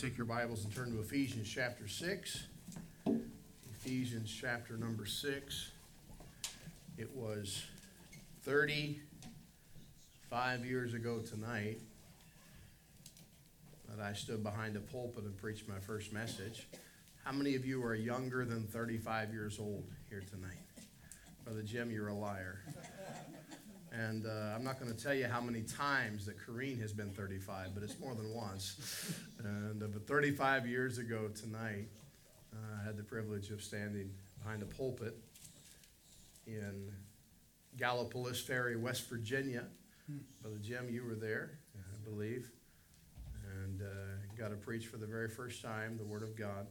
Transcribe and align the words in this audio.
take 0.00 0.16
your 0.16 0.24
Bibles 0.24 0.64
and 0.64 0.74
turn 0.74 0.90
to 0.92 1.00
Ephesians 1.00 1.46
chapter 1.46 1.86
6. 1.86 2.46
Ephesians 3.74 4.34
chapter 4.34 4.78
number 4.78 5.04
6. 5.04 5.72
It 6.96 7.14
was 7.14 7.66
35 8.44 10.64
years 10.64 10.94
ago 10.94 11.18
tonight 11.18 11.80
that 13.90 14.02
I 14.02 14.14
stood 14.14 14.42
behind 14.42 14.76
a 14.76 14.80
pulpit 14.80 15.24
and 15.24 15.36
preached 15.36 15.68
my 15.68 15.78
first 15.80 16.14
message. 16.14 16.66
How 17.22 17.32
many 17.32 17.54
of 17.54 17.66
you 17.66 17.84
are 17.84 17.94
younger 17.94 18.46
than 18.46 18.62
35 18.68 19.34
years 19.34 19.58
old 19.60 19.84
here 20.08 20.22
tonight? 20.30 20.56
Brother 21.44 21.60
Jim, 21.60 21.90
you're 21.90 22.08
a 22.08 22.14
liar. 22.14 22.62
And 23.92 24.24
uh, 24.26 24.54
I'm 24.54 24.62
not 24.62 24.78
going 24.78 24.94
to 24.94 25.02
tell 25.02 25.14
you 25.14 25.26
how 25.26 25.40
many 25.40 25.62
times 25.62 26.24
that 26.26 26.36
Corrine 26.38 26.80
has 26.80 26.92
been 26.92 27.10
35, 27.10 27.74
but 27.74 27.82
it's 27.82 27.98
more 27.98 28.14
than 28.14 28.32
once. 28.32 29.14
And 29.42 29.82
uh, 29.82 29.86
but 29.86 30.06
35 30.06 30.66
years 30.66 30.98
ago 30.98 31.28
tonight, 31.28 31.88
uh, 32.52 32.56
I 32.80 32.86
had 32.86 32.96
the 32.96 33.02
privilege 33.02 33.50
of 33.50 33.62
standing 33.62 34.10
behind 34.42 34.62
a 34.62 34.66
pulpit 34.66 35.16
in 36.46 36.92
Gallipolis 37.76 38.40
Ferry, 38.40 38.76
West 38.76 39.08
Virginia. 39.08 39.64
Brother 40.42 40.58
Jim, 40.60 40.88
you 40.90 41.04
were 41.04 41.14
there, 41.14 41.58
I 41.76 42.08
believe, 42.08 42.50
and 43.64 43.82
uh, 43.82 43.86
got 44.38 44.50
to 44.50 44.56
preach 44.56 44.86
for 44.86 44.96
the 44.96 45.06
very 45.06 45.28
first 45.28 45.62
time 45.62 45.96
the 45.96 46.04
Word 46.04 46.22
of 46.22 46.36
God. 46.36 46.66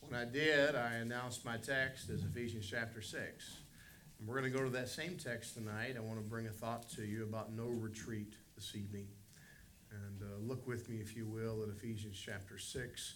When 0.00 0.18
I 0.18 0.24
did, 0.24 0.74
I 0.74 0.94
announced 0.94 1.44
my 1.44 1.56
text 1.56 2.10
as 2.10 2.22
Ephesians 2.24 2.66
chapter 2.68 3.00
6. 3.00 3.61
We're 4.24 4.38
going 4.38 4.52
to 4.52 4.56
go 4.56 4.64
to 4.64 4.70
that 4.70 4.88
same 4.88 5.16
text 5.16 5.54
tonight. 5.54 5.96
I 5.96 6.00
want 6.00 6.22
to 6.22 6.30
bring 6.30 6.46
a 6.46 6.50
thought 6.50 6.88
to 6.90 7.02
you 7.02 7.24
about 7.24 7.52
no 7.52 7.66
retreat 7.66 8.34
this 8.54 8.76
evening. 8.76 9.08
And 9.90 10.22
uh, 10.22 10.38
look 10.40 10.64
with 10.64 10.88
me, 10.88 10.98
if 10.98 11.16
you 11.16 11.26
will, 11.26 11.60
at 11.64 11.68
Ephesians 11.68 12.22
chapter 12.24 12.56
6. 12.56 13.14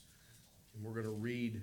And 0.74 0.84
we're 0.84 0.94
going 0.94 1.04
to 1.04 1.12
read 1.12 1.62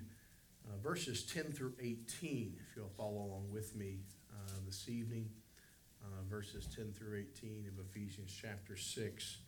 uh, 0.64 0.78
verses 0.82 1.24
10 1.26 1.52
through 1.52 1.74
18, 1.78 2.56
if 2.58 2.74
you'll 2.74 2.88
follow 2.96 3.18
along 3.18 3.48
with 3.52 3.76
me 3.76 3.98
uh, 4.32 4.52
this 4.64 4.88
evening. 4.88 5.28
Uh, 6.02 6.22
verses 6.30 6.66
10 6.74 6.92
through 6.92 7.22
18 7.36 7.66
of 7.68 7.84
Ephesians 7.86 8.34
chapter 8.40 8.78
6. 8.78 9.38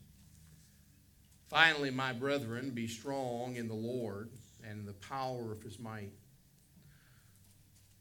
Finally, 1.49 1.91
my 1.91 2.13
brethren, 2.13 2.71
be 2.71 2.87
strong 2.87 3.57
in 3.57 3.67
the 3.67 3.75
Lord 3.75 4.29
and 4.63 4.81
in 4.81 4.87
the 4.87 4.93
power 4.93 5.53
of 5.53 5.63
his 5.63 5.79
might. 5.79 6.13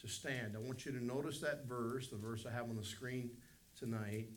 to 0.00 0.08
stand. 0.08 0.54
I 0.54 0.58
want 0.58 0.86
you 0.86 0.92
to 0.92 1.04
notice 1.04 1.40
that 1.40 1.66
verse, 1.66 2.08
the 2.08 2.16
verse 2.16 2.46
I 2.46 2.52
have 2.52 2.68
on 2.68 2.76
the 2.76 2.84
screen 2.84 3.30
tonight. 3.78 4.28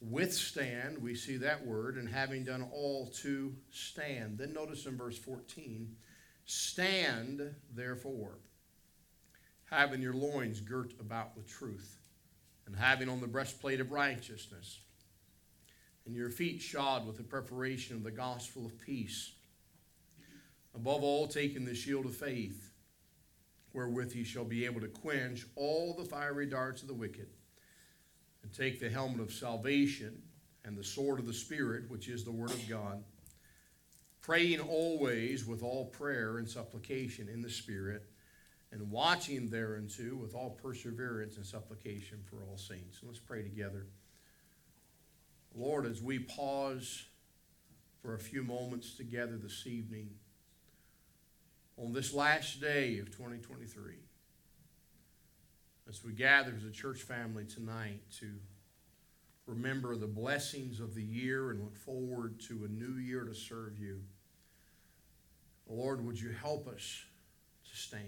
Withstand, 0.00 0.98
we 1.02 1.14
see 1.14 1.36
that 1.38 1.66
word, 1.66 1.96
and 1.96 2.08
having 2.08 2.44
done 2.44 2.66
all 2.72 3.06
to 3.22 3.54
stand. 3.70 4.38
Then 4.38 4.54
notice 4.54 4.86
in 4.86 4.96
verse 4.96 5.18
14, 5.18 5.94
stand 6.46 7.54
therefore, 7.74 8.38
having 9.66 10.00
your 10.00 10.14
loins 10.14 10.60
girt 10.60 10.94
about 10.98 11.36
with 11.36 11.46
truth, 11.46 11.98
and 12.66 12.74
having 12.74 13.10
on 13.10 13.20
the 13.20 13.26
breastplate 13.26 13.80
of 13.80 13.92
righteousness, 13.92 14.78
and 16.06 16.14
your 16.14 16.30
feet 16.30 16.62
shod 16.62 17.06
with 17.06 17.18
the 17.18 17.22
preparation 17.22 17.96
of 17.96 18.02
the 18.02 18.10
gospel 18.10 18.64
of 18.64 18.78
peace. 18.78 19.32
Above 20.74 21.02
all, 21.02 21.26
taking 21.26 21.66
the 21.66 21.74
shield 21.74 22.06
of 22.06 22.16
faith 22.16 22.69
wherewith 23.72 24.14
ye 24.14 24.24
shall 24.24 24.44
be 24.44 24.64
able 24.64 24.80
to 24.80 24.88
quench 24.88 25.46
all 25.56 25.94
the 25.94 26.04
fiery 26.04 26.46
darts 26.46 26.82
of 26.82 26.88
the 26.88 26.94
wicked, 26.94 27.28
and 28.42 28.52
take 28.52 28.80
the 28.80 28.88
helmet 28.88 29.20
of 29.20 29.32
salvation 29.32 30.22
and 30.64 30.76
the 30.76 30.84
sword 30.84 31.18
of 31.18 31.26
the 31.26 31.32
Spirit, 31.32 31.90
which 31.90 32.08
is 32.08 32.24
the 32.24 32.32
Word 32.32 32.50
of 32.50 32.68
God, 32.68 33.02
praying 34.20 34.60
always 34.60 35.46
with 35.46 35.62
all 35.62 35.86
prayer 35.86 36.38
and 36.38 36.48
supplication 36.48 37.28
in 37.28 37.40
the 37.40 37.50
Spirit, 37.50 38.02
and 38.72 38.90
watching 38.90 39.48
thereunto 39.48 40.14
with 40.14 40.34
all 40.34 40.50
perseverance 40.62 41.36
and 41.36 41.44
supplication 41.46 42.18
for 42.24 42.36
all 42.44 42.56
saints. 42.56 43.00
And 43.00 43.08
let's 43.08 43.18
pray 43.18 43.42
together. 43.42 43.86
Lord, 45.54 45.86
as 45.86 46.00
we 46.00 46.20
pause 46.20 47.06
for 48.00 48.14
a 48.14 48.18
few 48.18 48.44
moments 48.44 48.94
together 48.94 49.36
this 49.36 49.66
evening, 49.66 50.10
on 51.80 51.92
this 51.94 52.12
last 52.12 52.60
day 52.60 52.98
of 52.98 53.10
2023, 53.10 53.94
as 55.88 56.04
we 56.04 56.12
gather 56.12 56.52
as 56.54 56.64
a 56.64 56.70
church 56.70 57.00
family 57.00 57.44
tonight 57.44 58.00
to 58.18 58.26
remember 59.46 59.96
the 59.96 60.06
blessings 60.06 60.78
of 60.78 60.94
the 60.94 61.02
year 61.02 61.50
and 61.50 61.60
look 61.60 61.76
forward 61.76 62.38
to 62.38 62.64
a 62.64 62.68
new 62.68 63.00
year 63.00 63.24
to 63.24 63.34
serve 63.34 63.78
you, 63.78 64.02
Lord, 65.66 66.04
would 66.04 66.20
you 66.20 66.30
help 66.30 66.68
us 66.68 67.04
to 67.70 67.76
stand? 67.76 68.04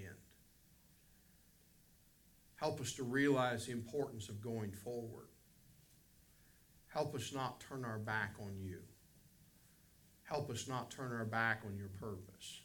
Help 2.56 2.80
us 2.80 2.92
to 2.94 3.04
realize 3.04 3.66
the 3.66 3.72
importance 3.72 4.28
of 4.28 4.42
going 4.42 4.72
forward. 4.72 5.28
Help 6.88 7.14
us 7.14 7.32
not 7.32 7.60
turn 7.60 7.84
our 7.84 7.98
back 7.98 8.34
on 8.38 8.52
you. 8.60 8.80
Help 10.24 10.50
us 10.50 10.68
not 10.68 10.90
turn 10.90 11.12
our 11.12 11.24
back 11.24 11.62
on 11.66 11.76
your 11.76 11.88
purpose. 11.88 12.61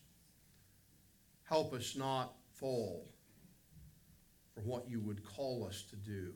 Help 1.47 1.73
us 1.73 1.95
not 1.95 2.33
fall 2.59 3.07
for 4.53 4.59
what 4.61 4.89
you 4.89 4.99
would 4.99 5.23
call 5.23 5.65
us 5.65 5.83
to 5.89 5.95
do. 5.95 6.33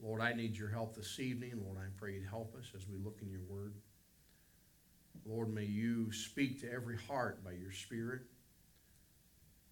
Lord, 0.00 0.20
I 0.20 0.32
need 0.32 0.56
your 0.56 0.68
help 0.68 0.96
this 0.96 1.20
evening. 1.20 1.52
Lord, 1.64 1.78
I 1.78 1.86
pray 1.96 2.14
you'd 2.14 2.28
help 2.28 2.56
us 2.56 2.72
as 2.74 2.88
we 2.88 2.98
look 2.98 3.20
in 3.22 3.30
your 3.30 3.42
word. 3.48 3.74
Lord, 5.24 5.54
may 5.54 5.64
you 5.64 6.10
speak 6.12 6.60
to 6.62 6.72
every 6.72 6.96
heart 6.96 7.44
by 7.44 7.52
your 7.52 7.70
Spirit. 7.70 8.22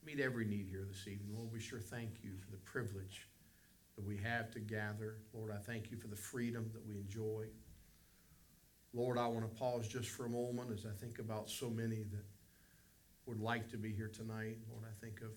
Meet 0.05 0.21
every 0.21 0.45
need 0.45 0.69
here 0.71 0.85
this 0.89 1.09
evening. 1.09 1.35
Lord, 1.35 1.53
we 1.53 1.59
sure 1.59 1.81
thank 1.81 2.23
you 2.23 2.33
for 2.45 2.53
the 2.53 2.59
privilege 2.59 3.29
that 3.97 4.05
we 4.05 4.17
have 4.19 4.53
to 4.53 4.61
gather. 4.61 5.17
Lord, 5.35 5.51
I 5.51 5.59
thank 5.59 5.91
you 5.91 5.97
for 5.97 6.07
the 6.07 6.17
freedom 6.17 6.71
that 6.73 6.87
we 6.87 6.99
enjoy. 6.99 7.47
Lord, 8.93 9.19
I 9.19 9.27
want 9.27 9.43
to 9.43 9.59
pause 9.59 9.89
just 9.89 10.11
for 10.11 10.27
a 10.27 10.31
moment 10.31 10.71
as 10.73 10.87
I 10.87 10.95
think 11.01 11.19
about 11.19 11.51
so 11.51 11.69
many 11.69 12.05
that 12.13 12.25
would 13.27 13.41
like 13.41 13.69
to 13.71 13.77
be 13.77 13.93
here 13.93 14.09
tonight. 14.09 14.57
Lord, 14.71 14.85
I 14.85 15.05
think 15.05 15.21
of 15.21 15.33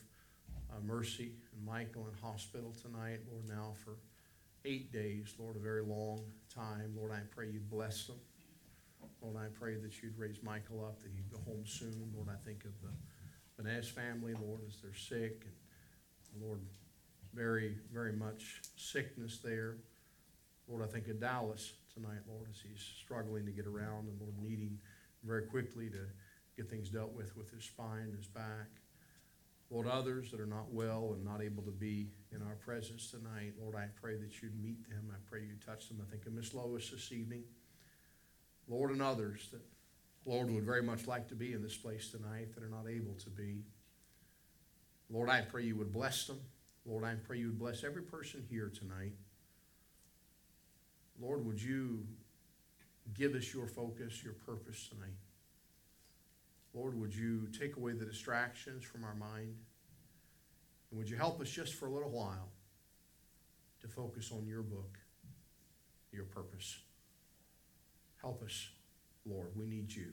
uh, 0.72 0.80
Mercy 0.86 1.32
and 1.56 1.66
Michael 1.66 2.08
in 2.08 2.14
hospital 2.22 2.74
tonight. 2.80 3.20
Lord, 3.32 3.48
now 3.50 3.74
for 3.84 3.98
eight 4.64 4.94
days, 4.94 5.34
Lord, 5.40 5.56
a 5.56 5.60
very 5.60 5.82
long 5.82 6.22
time. 6.54 6.94
Lord, 6.96 7.12
I 7.12 7.22
pray 7.32 7.50
you'd 7.52 7.70
bless 7.70 8.06
them. 8.06 8.18
Lord, 9.22 9.38
I 9.38 9.48
pray 9.60 9.76
that 9.76 10.04
you'd 10.04 10.18
raise 10.18 10.44
Michael 10.44 10.86
up, 10.86 11.02
that 11.02 11.10
he'd 11.12 11.32
go 11.32 11.40
home 11.46 11.64
soon. 11.66 12.12
Lord, 12.16 12.28
I 12.30 12.38
think 12.46 12.64
of 12.66 12.72
the 12.82 12.92
Vanez 13.62 13.86
family, 13.86 14.34
Lord, 14.34 14.62
as 14.68 14.78
they're 14.82 14.94
sick. 14.94 15.46
And 16.34 16.44
Lord, 16.44 16.60
very, 17.34 17.76
very 17.92 18.14
much 18.14 18.62
sickness 18.76 19.40
there. 19.44 19.78
Lord, 20.68 20.84
I 20.84 20.88
think 20.88 21.08
of 21.08 21.20
Dallas 21.20 21.74
tonight, 21.94 22.20
Lord, 22.28 22.48
as 22.52 22.62
he's 22.62 22.86
struggling 23.04 23.46
to 23.46 23.52
get 23.52 23.66
around 23.66 24.08
and 24.08 24.20
Lord, 24.22 24.36
needing 24.42 24.78
very 25.24 25.44
quickly 25.44 25.90
to 25.90 26.06
get 26.60 26.70
things 26.70 26.90
dealt 26.90 27.14
with 27.14 27.36
with 27.38 27.52
his 27.52 27.64
spine, 27.64 28.14
his 28.18 28.28
back. 28.28 28.68
Lord, 29.72 29.88
others 29.88 30.32
that 30.32 30.42
are 30.42 30.46
not 30.46 30.74
well 30.74 31.14
and 31.14 31.24
not 31.24 31.42
able 31.42 31.64
to 31.64 31.72
be 31.72 32.10
in 32.34 32.42
our 32.42 32.56
presence 32.56 33.12
tonight, 33.12 33.54
Lord, 33.62 33.76
I 33.76 33.86
pray 34.02 34.18
that 34.18 34.42
you'd 34.42 34.62
meet 34.62 34.90
them. 34.90 35.10
I 35.12 35.18
pray 35.30 35.42
you'd 35.42 35.66
touch 35.66 35.88
them. 35.88 36.02
I 36.06 36.10
think 36.10 36.26
of 36.26 36.34
Miss 36.34 36.54
Lois 36.54 36.90
this 36.90 37.12
evening. 37.12 37.44
Lord, 38.68 38.92
and 38.92 39.02
others 39.02 39.48
that, 39.52 39.62
Lord, 40.26 40.52
would 40.52 40.64
very 40.64 40.82
much 40.84 41.08
like 41.08 41.30
to 41.30 41.36
be 41.36 41.54
in 41.54 41.62
this 41.62 41.78
place 41.78 42.10
tonight 42.10 42.54
that 42.56 42.64
are 42.64 42.70
not 42.70 42.90
able 42.90 43.14
to 43.24 43.30
be. 43.30 43.64
Lord, 45.10 45.30
I 45.30 45.42
pray 45.42 45.64
you 45.64 45.78
would 45.78 45.94
bless 45.94 46.28
them. 46.28 46.40
Lord, 46.86 47.04
I 47.04 47.14
pray 47.16 47.38
you 47.38 47.48
would 47.48 47.60
bless 47.60 47.84
every 47.84 48.04
person 48.04 48.44
here 48.50 48.72
tonight. 48.74 49.14
Lord, 51.22 51.46
would 51.46 51.62
you 51.62 52.06
give 53.14 53.36
us 53.36 53.54
your 53.54 53.68
focus, 53.68 54.24
your 54.24 54.34
purpose 54.34 54.90
tonight? 54.90 55.16
Lord, 56.74 57.00
would 57.00 57.14
you 57.14 57.48
take 57.58 57.78
away 57.78 57.94
the 57.94 58.06
distractions 58.06 58.84
from 58.84 59.04
our 59.04 59.16
mind? 59.16 59.56
And 60.90 60.98
would 60.98 61.10
you 61.10 61.18
help 61.18 61.42
us 61.42 61.50
just 61.50 61.74
for 61.74 61.88
a 61.88 61.92
little 61.92 62.12
while 62.12 62.50
to 63.82 63.88
focus 63.88 64.32
on 64.32 64.46
your 64.46 64.62
book, 64.62 64.98
your 66.12 66.26
purpose? 66.26 66.80
Help 68.22 68.44
us, 68.44 68.70
Lord. 69.26 69.50
We 69.56 69.66
need 69.66 69.94
you. 69.94 70.12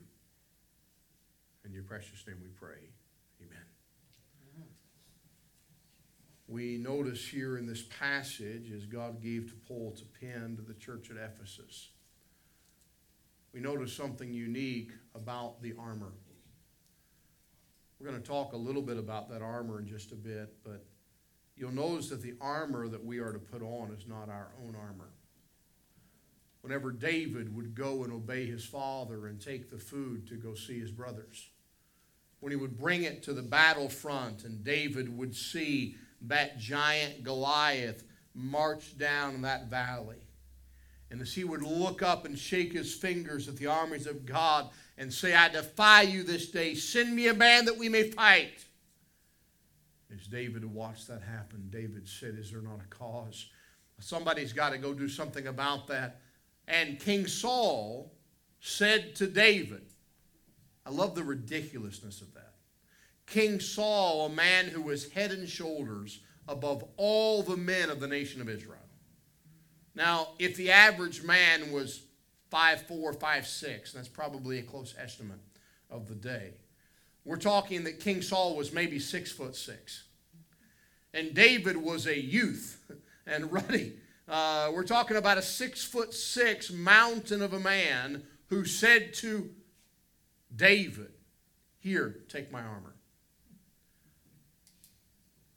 In 1.65 1.73
your 1.73 1.83
precious 1.83 2.25
name 2.25 2.37
we 2.41 2.49
pray. 2.49 2.89
Amen. 3.41 3.65
We 6.47 6.77
notice 6.77 7.27
here 7.27 7.57
in 7.57 7.65
this 7.65 7.83
passage, 7.99 8.71
as 8.71 8.85
God 8.85 9.21
gave 9.21 9.47
to 9.47 9.53
Paul 9.67 9.93
to 9.97 10.05
pen 10.05 10.55
to 10.55 10.61
the 10.61 10.73
church 10.79 11.11
at 11.11 11.17
Ephesus, 11.17 11.89
we 13.53 13.59
notice 13.59 13.93
something 13.93 14.31
unique 14.31 14.91
about 15.13 15.61
the 15.61 15.73
armor. 15.77 16.13
We're 17.99 18.09
going 18.09 18.21
to 18.21 18.27
talk 18.27 18.53
a 18.53 18.57
little 18.57 18.83
bit 18.83 18.97
about 18.97 19.29
that 19.29 19.41
armor 19.41 19.79
in 19.79 19.87
just 19.87 20.11
a 20.11 20.15
bit, 20.15 20.53
but 20.63 20.85
you'll 21.55 21.71
notice 21.71 22.09
that 22.09 22.21
the 22.21 22.35
armor 22.39 22.87
that 22.87 23.03
we 23.03 23.17
are 23.17 23.31
to 23.31 23.39
put 23.39 23.63
on 23.63 23.91
is 23.91 24.07
not 24.07 24.29
our 24.29 24.49
own 24.63 24.75
armor. 24.75 25.09
Whenever 26.61 26.91
David 26.91 27.55
would 27.55 27.73
go 27.73 28.03
and 28.03 28.13
obey 28.13 28.45
his 28.45 28.65
father 28.65 29.27
and 29.27 29.41
take 29.41 29.71
the 29.71 29.77
food 29.77 30.27
to 30.27 30.35
go 30.35 30.53
see 30.53 30.79
his 30.79 30.91
brothers, 30.91 31.49
when 32.39 32.51
he 32.51 32.55
would 32.55 32.77
bring 32.77 33.03
it 33.03 33.23
to 33.23 33.33
the 33.33 33.41
battlefront 33.41 34.43
and 34.43 34.63
David 34.63 35.15
would 35.17 35.35
see 35.35 35.95
that 36.21 36.59
giant 36.59 37.23
Goliath 37.23 38.03
march 38.35 38.97
down 38.97 39.41
that 39.41 39.69
valley, 39.69 40.21
and 41.09 41.21
as 41.21 41.33
he 41.33 41.43
would 41.43 41.63
look 41.63 42.03
up 42.03 42.25
and 42.25 42.37
shake 42.37 42.73
his 42.73 42.93
fingers 42.93 43.47
at 43.47 43.55
the 43.55 43.67
armies 43.67 44.05
of 44.05 44.25
God 44.25 44.69
and 44.97 45.13
say, 45.13 45.33
I 45.33 45.49
defy 45.49 46.03
you 46.03 46.23
this 46.23 46.49
day, 46.49 46.73
send 46.73 47.15
me 47.15 47.27
a 47.27 47.33
man 47.33 47.65
that 47.65 47.77
we 47.77 47.89
may 47.89 48.03
fight. 48.03 48.65
As 50.13 50.27
David 50.27 50.65
watched 50.65 51.07
that 51.07 51.21
happen, 51.21 51.67
David 51.69 52.07
said, 52.07 52.35
Is 52.39 52.51
there 52.51 52.61
not 52.61 52.79
a 52.79 52.87
cause? 52.87 53.49
Somebody's 53.99 54.53
got 54.53 54.71
to 54.71 54.77
go 54.77 54.93
do 54.93 55.09
something 55.09 55.47
about 55.47 55.87
that. 55.87 56.21
And 56.67 56.99
King 56.99 57.27
Saul 57.27 58.13
said 58.59 59.15
to 59.15 59.27
David, 59.27 59.85
I 60.85 60.91
love 60.91 61.15
the 61.15 61.23
ridiculousness 61.23 62.21
of 62.21 62.33
that. 62.35 62.53
King 63.25 63.59
Saul, 63.59 64.27
a 64.27 64.29
man 64.29 64.67
who 64.67 64.81
was 64.81 65.11
head 65.11 65.31
and 65.31 65.49
shoulders 65.49 66.21
above 66.47 66.83
all 66.95 67.43
the 67.43 67.57
men 67.57 67.89
of 67.89 67.99
the 67.99 68.07
nation 68.07 68.39
of 68.39 68.49
Israel. 68.49 68.77
Now, 69.95 70.29
if 70.39 70.55
the 70.55 70.71
average 70.71 71.23
man 71.23 71.71
was 71.71 72.03
five 72.49 72.81
four, 72.81 73.13
five 73.13 73.47
six, 73.47 73.93
that's 73.93 74.07
probably 74.07 74.59
a 74.59 74.63
close 74.63 74.95
estimate 74.97 75.39
of 75.89 76.07
the 76.07 76.15
day. 76.15 76.53
We're 77.25 77.37
talking 77.37 77.83
that 77.83 77.99
King 77.99 78.21
Saul 78.21 78.55
was 78.55 78.71
maybe 78.71 78.99
six 78.99 79.31
foot 79.31 79.55
six. 79.55 80.05
And 81.13 81.33
David 81.33 81.77
was 81.77 82.05
a 82.05 82.19
youth 82.19 82.79
and 83.27 83.51
ruddy. 83.51 83.93
Uh, 84.27 84.71
we're 84.73 84.83
talking 84.83 85.17
about 85.17 85.37
a 85.37 85.41
six 85.41 85.83
foot 85.83 86.13
six 86.13 86.71
mountain 86.71 87.41
of 87.41 87.53
a 87.53 87.59
man 87.59 88.23
who 88.47 88.65
said 88.65 89.13
to 89.15 89.49
David, 90.55 91.11
Here, 91.79 92.19
take 92.29 92.51
my 92.51 92.61
armor. 92.61 92.95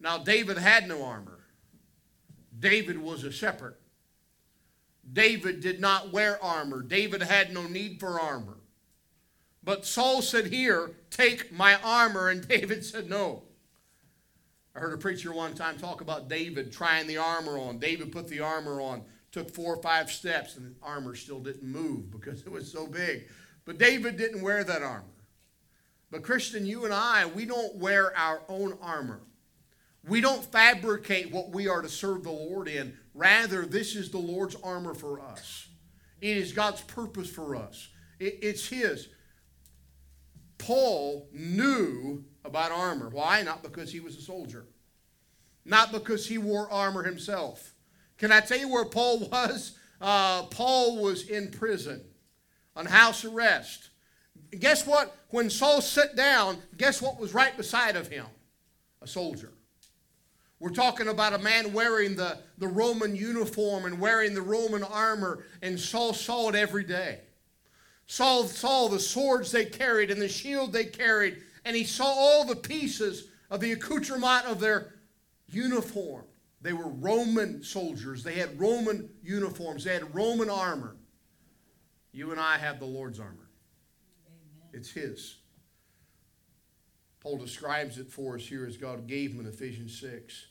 Now, 0.01 0.19
David 0.19 0.57
had 0.57 0.89
no 0.89 1.05
armor. 1.05 1.41
David 2.59 2.99
was 2.99 3.23
a 3.23 3.31
shepherd. 3.31 3.77
David 5.13 5.61
did 5.61 5.81
not 5.81 6.13
wear 6.13 6.43
armor. 6.43 6.83
David 6.83 7.23
had 7.23 7.53
no 7.53 7.67
need 7.67 7.99
for 7.99 8.21
armor. 8.21 8.59
But 9.63 9.85
Saul 9.87 10.23
said, 10.23 10.47
Here, 10.47 10.93
take 11.11 11.53
my 11.53 11.77
armor. 11.83 12.29
And 12.29 12.47
David 12.49 12.85
said, 12.85 13.09
No. 13.09 13.43
I 14.75 14.79
heard 14.79 14.93
a 14.93 14.99
preacher 14.99 15.33
one 15.33 15.55
time 15.55 15.79
talk 15.79 16.01
about 16.01 16.29
David 16.29 16.73
trying 16.73 17.07
the 17.07 17.17
armor 17.17 17.59
on. 17.59 17.79
David 17.79 18.13
put 18.13 18.29
the 18.29 18.41
armor 18.41 18.81
on, 18.81 19.03
took 19.33 19.51
four 19.51 19.75
or 19.75 19.83
five 19.83 20.13
steps, 20.13 20.57
and 20.57 20.65
the 20.65 20.75
armor 20.83 21.17
still 21.17 21.41
didn't 21.41 21.65
move 21.65 22.11
because 22.11 22.43
it 22.47 22.51
was 22.51 22.71
so 22.71 22.87
big. 22.87 23.29
But 23.65 23.79
David 23.79 24.17
didn't 24.17 24.43
wear 24.43 24.65
that 24.65 24.83
armor. 24.83 25.05
But, 26.11 26.25
Christian, 26.25 26.67
you 26.67 26.85
and 26.85 26.95
I, 26.95 27.27
we 27.27 27.47
don't 27.47 27.77
wear 27.77 28.17
our 28.17 28.43
own 28.49 28.77
armor. 28.83 29.21
We 30.07 30.21
don't 30.21 30.45
fabricate 30.51 31.31
what 31.31 31.51
we 31.51 31.69
are 31.69 31.83
to 31.83 31.89
serve 31.89 32.25
the 32.25 32.31
Lord 32.31 32.69
in. 32.69 32.97
Rather, 33.15 33.67
this 33.67 33.97
is 33.97 34.11
the 34.11 34.19
Lord's 34.19 34.57
armor 34.63 34.95
for 34.95 35.21
us. 35.21 35.69
It 36.21 36.37
is 36.37 36.53
God's 36.53 36.83
purpose 36.83 37.29
for 37.29 37.57
us. 37.57 37.89
it's 38.19 38.69
His. 38.69 39.09
Paul 40.59 41.29
knew 41.33 42.25
about 42.45 42.71
armor. 42.71 43.09
Why? 43.09 43.43
Not 43.43 43.63
because 43.63 43.91
he 43.91 44.01
was 44.01 44.17
a 44.17 44.21
soldier, 44.21 44.67
not 45.65 45.91
because 45.91 46.29
he 46.29 46.39
wore 46.39 46.71
armor 46.71 47.03
himself. 47.03 47.75
Can 48.19 48.31
I 48.31 48.41
tell 48.41 48.59
you 48.59 48.69
where 48.69 48.85
Paul 48.85 49.19
was? 49.33 49.73
Uh, 50.01 50.45
Paul 50.45 51.03
was 51.03 51.29
in 51.29 51.51
prison 51.51 52.03
on 52.77 52.87
house 52.87 53.25
arrest. 53.25 53.89
Guess 54.59 54.87
what? 54.87 55.17
When 55.29 55.49
Saul 55.49 55.81
sat 55.81 56.17
down, 56.17 56.59
guess 56.77 57.01
what 57.01 57.19
was 57.19 57.35
right 57.35 57.57
beside 57.57 57.97
of 57.97 58.09
him? 58.09 58.27
A 59.03 59.07
soldier. 59.07 59.53
We're 60.61 60.69
talking 60.69 61.09
about 61.09 61.33
a 61.33 61.39
man 61.39 61.73
wearing 61.73 62.17
the, 62.17 62.39
the 62.59 62.69
Roman 62.69 63.17
uniform 63.17 63.87
and 63.87 63.99
wearing 63.99 64.35
the 64.35 64.43
Roman 64.43 64.85
armor, 64.85 65.47
and 65.63 65.81
Saul 65.81 66.13
saw 66.13 66.51
it 66.51 66.55
every 66.55 66.85
day. 66.85 67.21
Saul 68.07 68.45
saw 68.45 68.89
the 68.89 69.01
swords 69.01 69.51
they 69.51 69.65
carried 69.65 70.11
and 70.11 70.21
the 70.21 70.29
shield 70.29 70.73
they 70.73 70.85
carried, 70.85 71.39
and 71.65 71.75
he 71.75 71.85
saw 71.85 72.05
all 72.05 72.45
the 72.45 72.57
pieces 72.57 73.29
of 73.51 73.61
the 73.61 73.73
accoutrement 73.73 74.45
of 74.45 74.61
their 74.61 74.97
uniform. 75.49 76.25
They 76.61 76.75
were 76.75 76.89
Roman 76.89 77.63
soldiers, 77.63 78.23
they 78.23 78.35
had 78.35 78.61
Roman 78.61 79.09
uniforms, 79.23 79.85
they 79.85 79.95
had 79.95 80.15
Roman 80.15 80.51
armor. 80.51 80.97
You 82.13 82.33
and 82.33 82.41
I 82.41 82.59
have 82.59 82.81
the 82.81 82.87
Lord's 82.87 83.19
armor, 83.19 83.49
Amen. 84.27 84.69
it's 84.75 84.91
His. 84.91 85.39
Paul 87.21 87.39
describes 87.39 87.97
it 87.97 88.11
for 88.11 88.35
us 88.35 88.47
here 88.47 88.67
as 88.67 88.77
God 88.77 89.07
gave 89.07 89.33
him 89.33 89.41
in 89.41 89.47
Ephesians 89.47 89.99
6 90.01 90.50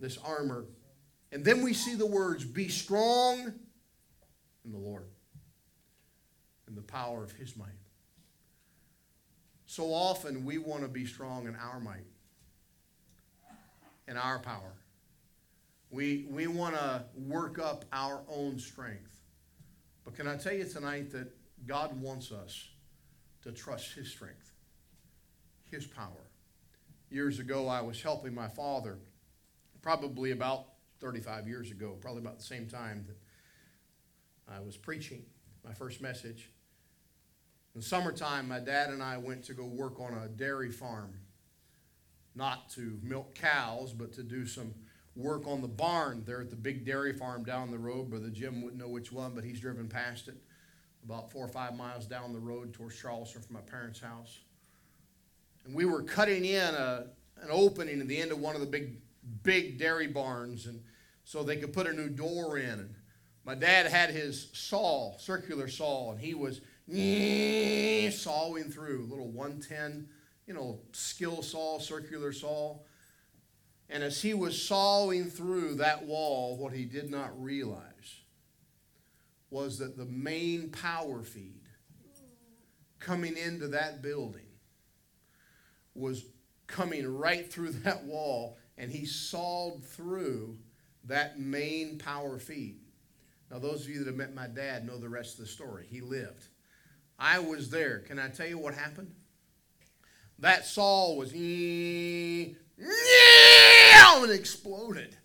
this 0.00 0.18
armor. 0.18 0.66
And 1.32 1.44
then 1.44 1.62
we 1.62 1.72
see 1.72 1.94
the 1.94 2.06
words, 2.06 2.44
be 2.44 2.68
strong 2.68 3.52
in 4.64 4.72
the 4.72 4.78
Lord 4.78 5.08
and 6.66 6.76
the 6.76 6.82
power 6.82 7.22
of 7.22 7.32
his 7.32 7.56
might. 7.56 7.68
So 9.66 9.92
often 9.92 10.44
we 10.44 10.58
want 10.58 10.82
to 10.82 10.88
be 10.88 11.06
strong 11.06 11.46
in 11.46 11.56
our 11.56 11.80
might, 11.80 12.06
in 14.06 14.16
our 14.16 14.38
power. 14.38 14.72
We, 15.90 16.26
we 16.30 16.46
want 16.46 16.74
to 16.74 17.04
work 17.16 17.58
up 17.58 17.84
our 17.92 18.22
own 18.28 18.58
strength. 18.58 19.20
But 20.04 20.14
can 20.14 20.28
I 20.28 20.36
tell 20.36 20.52
you 20.52 20.64
tonight 20.64 21.10
that 21.12 21.32
God 21.66 22.00
wants 22.00 22.30
us 22.30 22.68
to 23.42 23.52
trust 23.52 23.94
His 23.94 24.10
strength, 24.10 24.52
His 25.70 25.86
power. 25.86 26.30
Years 27.10 27.38
ago, 27.38 27.68
I 27.68 27.80
was 27.80 28.02
helping 28.02 28.34
my 28.34 28.48
father 28.48 28.98
probably 29.84 30.30
about 30.30 30.64
35 31.00 31.46
years 31.46 31.70
ago, 31.70 31.94
probably 32.00 32.22
about 32.22 32.38
the 32.38 32.44
same 32.44 32.66
time 32.66 33.04
that 33.06 33.18
I 34.50 34.58
was 34.60 34.78
preaching 34.78 35.26
my 35.62 35.74
first 35.74 36.00
message. 36.00 36.48
In 37.74 37.82
summertime, 37.82 38.48
my 38.48 38.60
dad 38.60 38.88
and 38.88 39.02
I 39.02 39.18
went 39.18 39.44
to 39.44 39.52
go 39.52 39.66
work 39.66 40.00
on 40.00 40.14
a 40.14 40.26
dairy 40.26 40.70
farm, 40.70 41.12
not 42.34 42.70
to 42.70 42.98
milk 43.02 43.34
cows, 43.34 43.92
but 43.92 44.14
to 44.14 44.22
do 44.22 44.46
some 44.46 44.74
work 45.16 45.46
on 45.46 45.60
the 45.60 45.68
barn 45.68 46.22
there 46.24 46.40
at 46.40 46.48
the 46.48 46.56
big 46.56 46.86
dairy 46.86 47.12
farm 47.12 47.44
down 47.44 47.70
the 47.70 47.78
road. 47.78 48.08
Brother 48.08 48.30
Jim 48.30 48.62
wouldn't 48.62 48.80
know 48.80 48.88
which 48.88 49.12
one, 49.12 49.34
but 49.34 49.44
he's 49.44 49.60
driven 49.60 49.86
past 49.86 50.28
it 50.28 50.38
about 51.04 51.30
four 51.30 51.44
or 51.44 51.48
five 51.48 51.76
miles 51.76 52.06
down 52.06 52.32
the 52.32 52.40
road 52.40 52.72
towards 52.72 52.98
Charleston 52.98 53.42
from 53.42 53.56
my 53.56 53.60
parents' 53.60 54.00
house. 54.00 54.38
And 55.66 55.74
we 55.74 55.84
were 55.84 56.02
cutting 56.02 56.46
in 56.46 56.74
a, 56.74 57.08
an 57.42 57.48
opening 57.50 58.00
at 58.00 58.08
the 58.08 58.18
end 58.18 58.32
of 58.32 58.38
one 58.38 58.54
of 58.54 58.62
the 58.62 58.66
big 58.66 59.03
big 59.42 59.78
dairy 59.78 60.06
barns, 60.06 60.66
and 60.66 60.82
so 61.24 61.42
they 61.42 61.56
could 61.56 61.72
put 61.72 61.86
a 61.86 61.92
new 61.92 62.08
door 62.08 62.58
in. 62.58 62.68
And 62.68 62.94
my 63.44 63.54
dad 63.54 63.86
had 63.86 64.10
his 64.10 64.48
saw, 64.52 65.16
circular 65.18 65.68
saw, 65.68 66.12
and 66.12 66.20
he 66.20 66.34
was 66.34 66.60
sawing 68.10 68.64
through 68.64 69.04
a 69.04 69.10
little 69.10 69.28
110, 69.28 70.08
you 70.46 70.54
know, 70.54 70.80
skill 70.92 71.42
saw, 71.42 71.78
circular 71.78 72.32
saw. 72.32 72.78
And 73.88 74.02
as 74.02 74.22
he 74.22 74.34
was 74.34 74.60
sawing 74.60 75.24
through 75.24 75.76
that 75.76 76.04
wall, 76.04 76.56
what 76.56 76.72
he 76.72 76.84
did 76.84 77.10
not 77.10 77.30
realize 77.42 78.20
was 79.50 79.78
that 79.78 79.96
the 79.96 80.06
main 80.06 80.70
power 80.70 81.22
feed 81.22 81.68
coming 82.98 83.36
into 83.36 83.68
that 83.68 84.02
building 84.02 84.46
was 85.94 86.24
coming 86.66 87.06
right 87.06 87.52
through 87.52 87.70
that 87.84 88.04
wall 88.04 88.56
and 88.76 88.90
he 88.90 89.06
sawed 89.06 89.84
through 89.84 90.58
that 91.04 91.38
main 91.38 91.98
power 91.98 92.38
feed. 92.38 92.80
Now, 93.50 93.58
those 93.58 93.82
of 93.82 93.90
you 93.90 93.98
that 94.00 94.06
have 94.06 94.16
met 94.16 94.34
my 94.34 94.46
dad 94.46 94.86
know 94.86 94.98
the 94.98 95.08
rest 95.08 95.38
of 95.38 95.44
the 95.44 95.50
story. 95.50 95.86
He 95.88 96.00
lived. 96.00 96.48
I 97.18 97.38
was 97.38 97.70
there. 97.70 98.00
Can 98.00 98.18
I 98.18 98.28
tell 98.28 98.46
you 98.46 98.58
what 98.58 98.74
happened? 98.74 99.14
That 100.40 100.66
saw 100.66 101.14
was 101.14 101.32
and 104.24 104.32
exploded. 104.32 105.16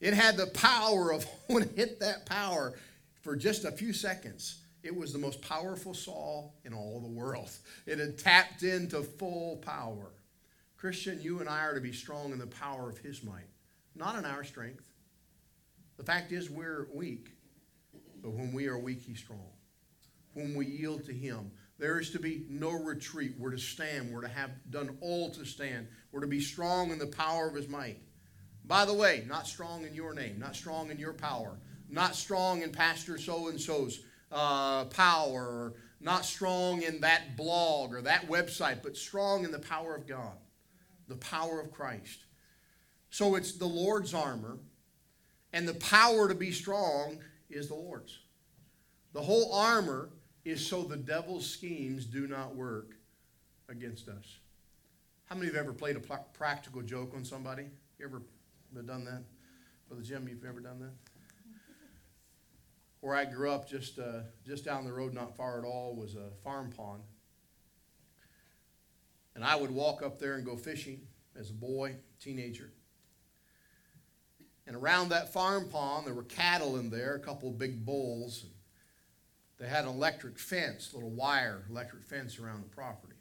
It 0.00 0.14
had 0.14 0.36
the 0.36 0.46
power 0.48 1.12
of 1.12 1.26
when 1.48 1.64
it 1.64 1.76
hit 1.76 2.00
that 2.00 2.26
power 2.26 2.74
for 3.22 3.36
just 3.36 3.64
a 3.64 3.72
few 3.72 3.92
seconds. 3.92 4.62
It 4.82 4.94
was 4.94 5.12
the 5.12 5.18
most 5.18 5.42
powerful 5.42 5.94
saw 5.94 6.50
in 6.64 6.72
all 6.72 7.00
the 7.00 7.08
world. 7.08 7.50
It 7.86 7.98
had 7.98 8.18
tapped 8.18 8.62
into 8.62 9.02
full 9.02 9.56
power. 9.56 10.12
Christian, 10.76 11.20
you 11.22 11.40
and 11.40 11.48
I 11.48 11.60
are 11.64 11.74
to 11.74 11.80
be 11.80 11.92
strong 11.92 12.32
in 12.32 12.38
the 12.38 12.46
power 12.46 12.88
of 12.88 12.98
His 12.98 13.22
might, 13.22 13.48
not 13.94 14.16
in 14.16 14.24
our 14.24 14.44
strength. 14.44 14.84
The 15.96 16.04
fact 16.04 16.32
is, 16.32 16.50
we're 16.50 16.88
weak, 16.92 17.30
but 18.22 18.32
when 18.32 18.52
we 18.52 18.66
are 18.66 18.78
weak, 18.78 19.02
He's 19.02 19.18
strong. 19.18 19.50
When 20.34 20.54
we 20.54 20.66
yield 20.66 21.04
to 21.06 21.12
Him, 21.12 21.50
there 21.78 21.98
is 21.98 22.10
to 22.10 22.18
be 22.18 22.46
no 22.48 22.72
retreat. 22.72 23.34
We're 23.38 23.50
to 23.50 23.58
stand. 23.58 24.12
We're 24.12 24.22
to 24.22 24.28
have 24.28 24.50
done 24.70 24.96
all 25.00 25.30
to 25.30 25.44
stand. 25.44 25.88
We're 26.12 26.20
to 26.20 26.26
be 26.26 26.40
strong 26.40 26.90
in 26.90 26.98
the 26.98 27.06
power 27.06 27.48
of 27.48 27.54
His 27.54 27.68
might. 27.68 27.98
By 28.64 28.84
the 28.84 28.94
way, 28.94 29.24
not 29.26 29.46
strong 29.46 29.84
in 29.84 29.94
your 29.94 30.12
name, 30.12 30.38
not 30.38 30.56
strong 30.56 30.90
in 30.90 30.98
your 30.98 31.12
power, 31.12 31.58
not 31.88 32.16
strong 32.16 32.62
in 32.62 32.72
Pastor 32.72 33.16
so 33.16 33.48
and 33.48 33.60
so's 33.60 34.00
uh, 34.32 34.86
power, 34.86 35.74
not 36.00 36.24
strong 36.24 36.82
in 36.82 37.00
that 37.00 37.36
blog 37.36 37.94
or 37.94 38.02
that 38.02 38.28
website, 38.28 38.82
but 38.82 38.96
strong 38.96 39.44
in 39.44 39.52
the 39.52 39.58
power 39.58 39.94
of 39.94 40.06
God, 40.06 40.36
the 41.08 41.16
power 41.16 41.60
of 41.60 41.70
Christ. 41.70 42.24
So 43.10 43.36
it's 43.36 43.52
the 43.52 43.66
Lord's 43.66 44.14
armor, 44.14 44.58
and 45.52 45.66
the 45.66 45.74
power 45.74 46.28
to 46.28 46.34
be 46.34 46.50
strong 46.50 47.18
is 47.48 47.68
the 47.68 47.74
Lord's. 47.74 48.18
The 49.12 49.22
whole 49.22 49.52
armor 49.54 50.10
is 50.44 50.64
so 50.64 50.82
the 50.82 50.96
devil's 50.96 51.48
schemes 51.48 52.04
do 52.04 52.26
not 52.26 52.54
work 52.54 52.96
against 53.68 54.08
us. 54.08 54.38
How 55.26 55.34
many 55.34 55.48
of 55.48 55.54
you 55.54 55.58
have 55.58 55.66
ever 55.66 55.74
played 55.74 55.96
a 55.96 56.18
practical 56.34 56.82
joke 56.82 57.12
on 57.14 57.24
somebody? 57.24 57.64
You 57.98 58.04
ever 58.04 58.22
done 58.82 59.04
that? 59.04 59.22
Brother 59.88 60.02
Jim, 60.02 60.28
you've 60.28 60.44
ever 60.44 60.60
done 60.60 60.80
that? 60.80 60.92
where 63.06 63.14
I 63.14 63.24
grew 63.24 63.52
up, 63.52 63.68
just 63.68 64.00
uh, 64.00 64.22
just 64.44 64.64
down 64.64 64.84
the 64.84 64.92
road, 64.92 65.14
not 65.14 65.36
far 65.36 65.60
at 65.60 65.64
all, 65.64 65.94
was 65.94 66.16
a 66.16 66.30
farm 66.42 66.72
pond. 66.76 67.02
And 69.36 69.44
I 69.44 69.54
would 69.54 69.70
walk 69.70 70.02
up 70.02 70.18
there 70.18 70.34
and 70.34 70.46
go 70.46 70.56
fishing 70.56 71.02
as 71.38 71.50
a 71.50 71.52
boy, 71.52 71.96
teenager. 72.18 72.72
And 74.66 74.74
around 74.74 75.10
that 75.10 75.30
farm 75.30 75.68
pond, 75.68 76.06
there 76.06 76.14
were 76.14 76.24
cattle 76.24 76.76
in 76.78 76.88
there, 76.88 77.14
a 77.14 77.20
couple 77.20 77.50
of 77.50 77.58
big 77.58 77.84
bulls. 77.84 78.46
They 79.58 79.68
had 79.68 79.84
an 79.84 79.90
electric 79.90 80.38
fence, 80.38 80.92
little 80.94 81.10
wire 81.10 81.66
electric 81.68 82.04
fence 82.04 82.38
around 82.38 82.62
the 82.62 82.74
property. 82.74 83.12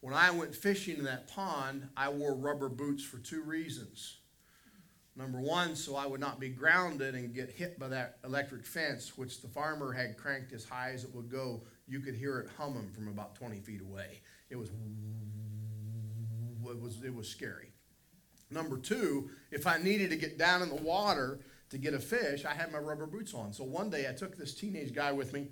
When 0.00 0.12
I 0.12 0.32
went 0.32 0.54
fishing 0.56 0.98
in 0.98 1.04
that 1.04 1.28
pond, 1.28 1.88
I 1.96 2.08
wore 2.08 2.34
rubber 2.34 2.68
boots 2.68 3.04
for 3.04 3.18
two 3.18 3.42
reasons. 3.42 4.18
Number 5.14 5.40
one, 5.40 5.76
so 5.76 5.94
I 5.94 6.06
would 6.06 6.20
not 6.20 6.40
be 6.40 6.48
grounded 6.48 7.14
and 7.14 7.34
get 7.34 7.50
hit 7.50 7.78
by 7.78 7.88
that 7.88 8.18
electric 8.24 8.66
fence, 8.66 9.16
which 9.16 9.40
the 9.40 9.48
farmer 9.48 9.92
had 9.92 10.16
cranked 10.16 10.52
as 10.52 10.64
high 10.64 10.90
as 10.92 11.04
it 11.04 11.14
would 11.14 11.30
go. 11.30 11.62
You 11.86 12.00
could 12.00 12.14
hear 12.14 12.40
it 12.40 12.50
humming 12.56 12.90
from 12.90 13.08
about 13.08 13.36
20 13.36 13.60
feet 13.60 13.80
away. 13.80 14.20
It 14.50 14.56
was, 14.56 14.70
it 14.70 16.80
was, 16.80 17.02
it 17.04 17.14
was 17.14 17.28
scary. 17.28 17.72
Number 18.50 18.78
two, 18.78 19.30
if 19.50 19.66
I 19.66 19.78
needed 19.78 20.10
to 20.10 20.16
get 20.16 20.38
down 20.38 20.62
in 20.62 20.70
the 20.70 20.76
water 20.76 21.40
to 21.70 21.78
get 21.78 21.92
a 21.92 21.98
fish, 21.98 22.44
I 22.44 22.54
had 22.54 22.72
my 22.72 22.78
rubber 22.78 23.06
boots 23.06 23.34
on. 23.34 23.52
So 23.52 23.64
one 23.64 23.90
day 23.90 24.08
I 24.08 24.12
took 24.12 24.36
this 24.36 24.54
teenage 24.54 24.94
guy 24.94 25.12
with 25.12 25.32
me. 25.32 25.48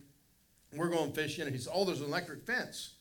We're 0.73 0.89
going 0.89 1.13
fishing, 1.13 1.45
and 1.45 1.55
he 1.55 1.61
said, 1.61 1.73
Oh, 1.75 1.85
there's 1.85 2.01
an 2.01 2.07
electric 2.07 2.47
fence. 2.47 2.95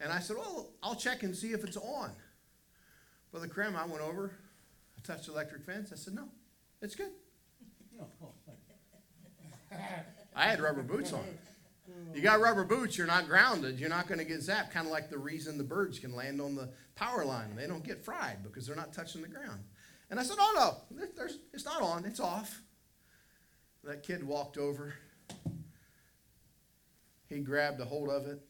And 0.00 0.12
I 0.12 0.18
said, 0.18 0.36
Well, 0.36 0.70
I'll 0.82 0.96
check 0.96 1.22
and 1.22 1.36
see 1.36 1.52
if 1.52 1.62
it's 1.62 1.76
on. 1.76 2.10
Brother 3.36 3.48
Krim, 3.48 3.76
I 3.76 3.84
went 3.84 4.00
over, 4.00 4.32
I 4.96 5.06
touched 5.06 5.26
the 5.26 5.32
electric 5.32 5.62
fence? 5.62 5.92
I 5.92 5.96
said, 5.96 6.14
no, 6.14 6.22
it's 6.80 6.94
good. 6.94 7.10
I 10.34 10.44
had 10.44 10.60
rubber 10.60 10.82
boots 10.82 11.12
on. 11.12 11.22
You 12.14 12.22
got 12.22 12.40
rubber 12.40 12.64
boots, 12.64 12.96
you're 12.96 13.06
not 13.06 13.26
grounded. 13.26 13.78
You're 13.78 13.90
not 13.90 14.08
going 14.08 14.18
to 14.18 14.24
get 14.24 14.40
zapped. 14.40 14.70
Kind 14.70 14.86
of 14.86 14.92
like 14.92 15.10
the 15.10 15.18
reason 15.18 15.58
the 15.58 15.64
birds 15.64 15.98
can 15.98 16.14
land 16.14 16.40
on 16.40 16.54
the 16.54 16.70
power 16.94 17.24
line 17.24 17.54
they 17.54 17.66
don't 17.66 17.84
get 17.84 18.04
fried 18.04 18.42
because 18.42 18.66
they're 18.66 18.76
not 18.76 18.92
touching 18.92 19.22
the 19.22 19.28
ground. 19.28 19.60
And 20.10 20.18
I 20.18 20.22
said, 20.22 20.36
oh 20.38 20.84
no, 20.90 20.98
there's, 21.16 21.38
it's 21.52 21.64
not 21.64 21.82
on, 21.82 22.04
it's 22.04 22.20
off. 22.20 22.62
That 23.84 24.02
kid 24.02 24.24
walked 24.24 24.56
over. 24.56 24.94
He 27.28 27.38
grabbed 27.40 27.80
a 27.80 27.84
hold 27.84 28.08
of 28.08 28.26
it. 28.26 28.40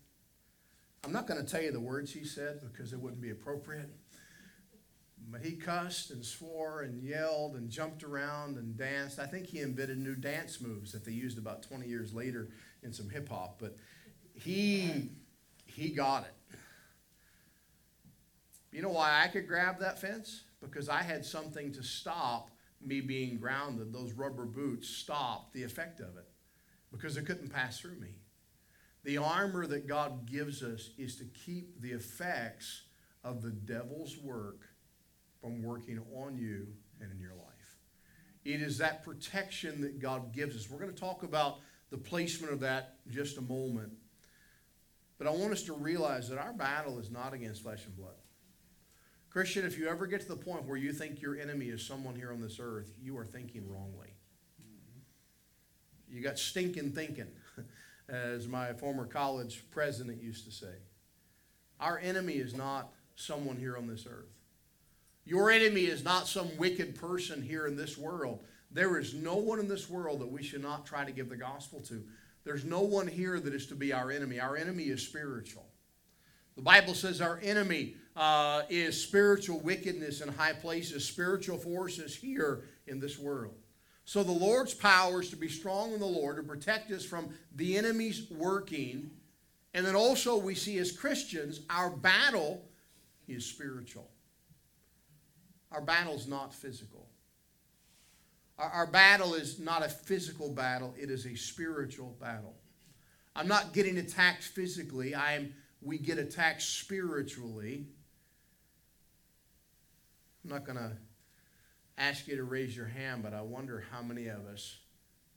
I'm 1.04 1.12
not 1.12 1.26
going 1.26 1.44
to 1.44 1.50
tell 1.50 1.62
you 1.62 1.72
the 1.72 1.80
words 1.80 2.12
he 2.12 2.24
said 2.24 2.60
because 2.60 2.92
it 2.92 3.00
wouldn't 3.00 3.22
be 3.22 3.30
appropriate. 3.30 3.90
But 5.36 5.44
he 5.44 5.52
cussed 5.52 6.12
and 6.12 6.24
swore 6.24 6.80
and 6.80 7.02
yelled 7.02 7.56
and 7.56 7.68
jumped 7.68 8.02
around 8.02 8.56
and 8.56 8.74
danced. 8.74 9.18
I 9.18 9.26
think 9.26 9.46
he 9.46 9.60
invented 9.60 9.98
new 9.98 10.14
dance 10.14 10.62
moves 10.62 10.92
that 10.92 11.04
they 11.04 11.12
used 11.12 11.36
about 11.36 11.62
20 11.62 11.86
years 11.86 12.14
later 12.14 12.48
in 12.82 12.90
some 12.90 13.10
hip 13.10 13.28
hop. 13.28 13.58
But 13.60 13.76
he 14.32 15.10
he 15.66 15.90
got 15.90 16.24
it. 16.24 16.58
You 18.72 18.80
know 18.80 18.88
why 18.88 19.24
I 19.24 19.28
could 19.28 19.46
grab 19.46 19.78
that 19.80 20.00
fence? 20.00 20.44
Because 20.62 20.88
I 20.88 21.02
had 21.02 21.22
something 21.22 21.70
to 21.72 21.82
stop 21.82 22.50
me 22.80 23.02
being 23.02 23.36
grounded. 23.36 23.92
Those 23.92 24.12
rubber 24.14 24.46
boots 24.46 24.88
stopped 24.88 25.52
the 25.52 25.64
effect 25.64 26.00
of 26.00 26.16
it 26.16 26.30
because 26.90 27.18
it 27.18 27.26
couldn't 27.26 27.52
pass 27.52 27.78
through 27.78 28.00
me. 28.00 28.14
The 29.04 29.18
armor 29.18 29.66
that 29.66 29.86
God 29.86 30.24
gives 30.24 30.62
us 30.62 30.92
is 30.96 31.16
to 31.16 31.26
keep 31.26 31.82
the 31.82 31.90
effects 31.90 32.84
of 33.22 33.42
the 33.42 33.50
devil's 33.50 34.16
work 34.16 34.62
from 35.46 35.62
working 35.62 36.00
on 36.16 36.36
you 36.36 36.66
and 37.00 37.12
in 37.12 37.20
your 37.20 37.34
life. 37.34 37.78
It 38.44 38.60
is 38.60 38.78
that 38.78 39.04
protection 39.04 39.80
that 39.82 40.00
God 40.00 40.32
gives 40.32 40.56
us. 40.56 40.68
We're 40.68 40.80
going 40.80 40.92
to 40.92 41.00
talk 41.00 41.22
about 41.22 41.58
the 41.90 41.96
placement 41.96 42.52
of 42.52 42.58
that 42.60 42.96
just 43.08 43.38
a 43.38 43.40
moment. 43.40 43.92
But 45.18 45.28
I 45.28 45.30
want 45.30 45.52
us 45.52 45.62
to 45.64 45.72
realize 45.72 46.28
that 46.30 46.38
our 46.38 46.52
battle 46.52 46.98
is 46.98 47.12
not 47.12 47.32
against 47.32 47.62
flesh 47.62 47.84
and 47.86 47.96
blood. 47.96 48.16
Christian, 49.30 49.64
if 49.64 49.78
you 49.78 49.86
ever 49.86 50.08
get 50.08 50.20
to 50.22 50.28
the 50.28 50.36
point 50.36 50.64
where 50.64 50.76
you 50.76 50.92
think 50.92 51.22
your 51.22 51.38
enemy 51.38 51.66
is 51.66 51.86
someone 51.86 52.16
here 52.16 52.32
on 52.32 52.40
this 52.40 52.58
earth, 52.60 52.92
you 53.00 53.16
are 53.16 53.24
thinking 53.24 53.68
wrongly. 53.68 54.14
You 56.08 56.22
got 56.22 56.40
stinking 56.40 56.90
thinking, 56.90 57.28
as 58.08 58.48
my 58.48 58.72
former 58.72 59.06
college 59.06 59.62
president 59.70 60.20
used 60.20 60.44
to 60.46 60.50
say. 60.50 60.74
Our 61.78 62.00
enemy 62.00 62.34
is 62.34 62.52
not 62.52 62.92
someone 63.14 63.56
here 63.56 63.76
on 63.76 63.86
this 63.86 64.06
earth. 64.10 64.35
Your 65.26 65.50
enemy 65.50 65.82
is 65.82 66.04
not 66.04 66.28
some 66.28 66.56
wicked 66.56 66.94
person 66.94 67.42
here 67.42 67.66
in 67.66 67.76
this 67.76 67.98
world. 67.98 68.44
There 68.70 68.98
is 68.98 69.12
no 69.12 69.34
one 69.34 69.58
in 69.58 69.68
this 69.68 69.90
world 69.90 70.20
that 70.20 70.30
we 70.30 70.42
should 70.42 70.62
not 70.62 70.86
try 70.86 71.04
to 71.04 71.10
give 71.10 71.28
the 71.28 71.36
gospel 71.36 71.80
to. 71.88 72.04
There's 72.44 72.64
no 72.64 72.80
one 72.80 73.08
here 73.08 73.40
that 73.40 73.52
is 73.52 73.66
to 73.66 73.74
be 73.74 73.92
our 73.92 74.12
enemy. 74.12 74.38
Our 74.38 74.56
enemy 74.56 74.84
is 74.84 75.02
spiritual. 75.02 75.66
The 76.54 76.62
Bible 76.62 76.94
says 76.94 77.20
our 77.20 77.40
enemy 77.42 77.96
uh, 78.14 78.62
is 78.70 79.02
spiritual 79.02 79.58
wickedness 79.60 80.20
in 80.20 80.28
high 80.28 80.52
places, 80.52 81.04
spiritual 81.04 81.58
forces 81.58 82.14
here 82.14 82.62
in 82.86 83.00
this 83.00 83.18
world. 83.18 83.54
So 84.04 84.22
the 84.22 84.30
Lord's 84.30 84.72
power 84.72 85.20
is 85.20 85.30
to 85.30 85.36
be 85.36 85.48
strong 85.48 85.92
in 85.92 85.98
the 85.98 86.06
Lord 86.06 86.36
to 86.36 86.42
protect 86.44 86.92
us 86.92 87.04
from 87.04 87.30
the 87.56 87.76
enemy's 87.76 88.30
working. 88.30 89.10
And 89.74 89.84
then 89.84 89.96
also 89.96 90.36
we 90.38 90.54
see 90.54 90.78
as 90.78 90.92
Christians, 90.92 91.62
our 91.68 91.90
battle 91.90 92.64
is 93.26 93.44
spiritual. 93.44 94.08
Our 95.76 95.82
battle's 95.82 96.26
not 96.26 96.54
physical. 96.54 97.06
Our, 98.58 98.70
our 98.70 98.86
battle 98.86 99.34
is 99.34 99.60
not 99.60 99.84
a 99.84 99.90
physical 99.90 100.48
battle, 100.48 100.94
it 100.98 101.10
is 101.10 101.26
a 101.26 101.36
spiritual 101.36 102.16
battle. 102.18 102.54
I'm 103.34 103.46
not 103.46 103.74
getting 103.74 103.98
attacked 103.98 104.42
physically, 104.42 105.14
I 105.14 105.34
am, 105.34 105.52
we 105.82 105.98
get 105.98 106.16
attacked 106.16 106.62
spiritually. 106.62 107.88
I'm 110.42 110.50
not 110.50 110.64
going 110.64 110.78
to 110.78 110.92
ask 111.98 112.26
you 112.26 112.36
to 112.36 112.44
raise 112.44 112.74
your 112.74 112.86
hand, 112.86 113.22
but 113.22 113.34
I 113.34 113.42
wonder 113.42 113.84
how 113.92 114.00
many 114.00 114.28
of 114.28 114.46
us, 114.46 114.78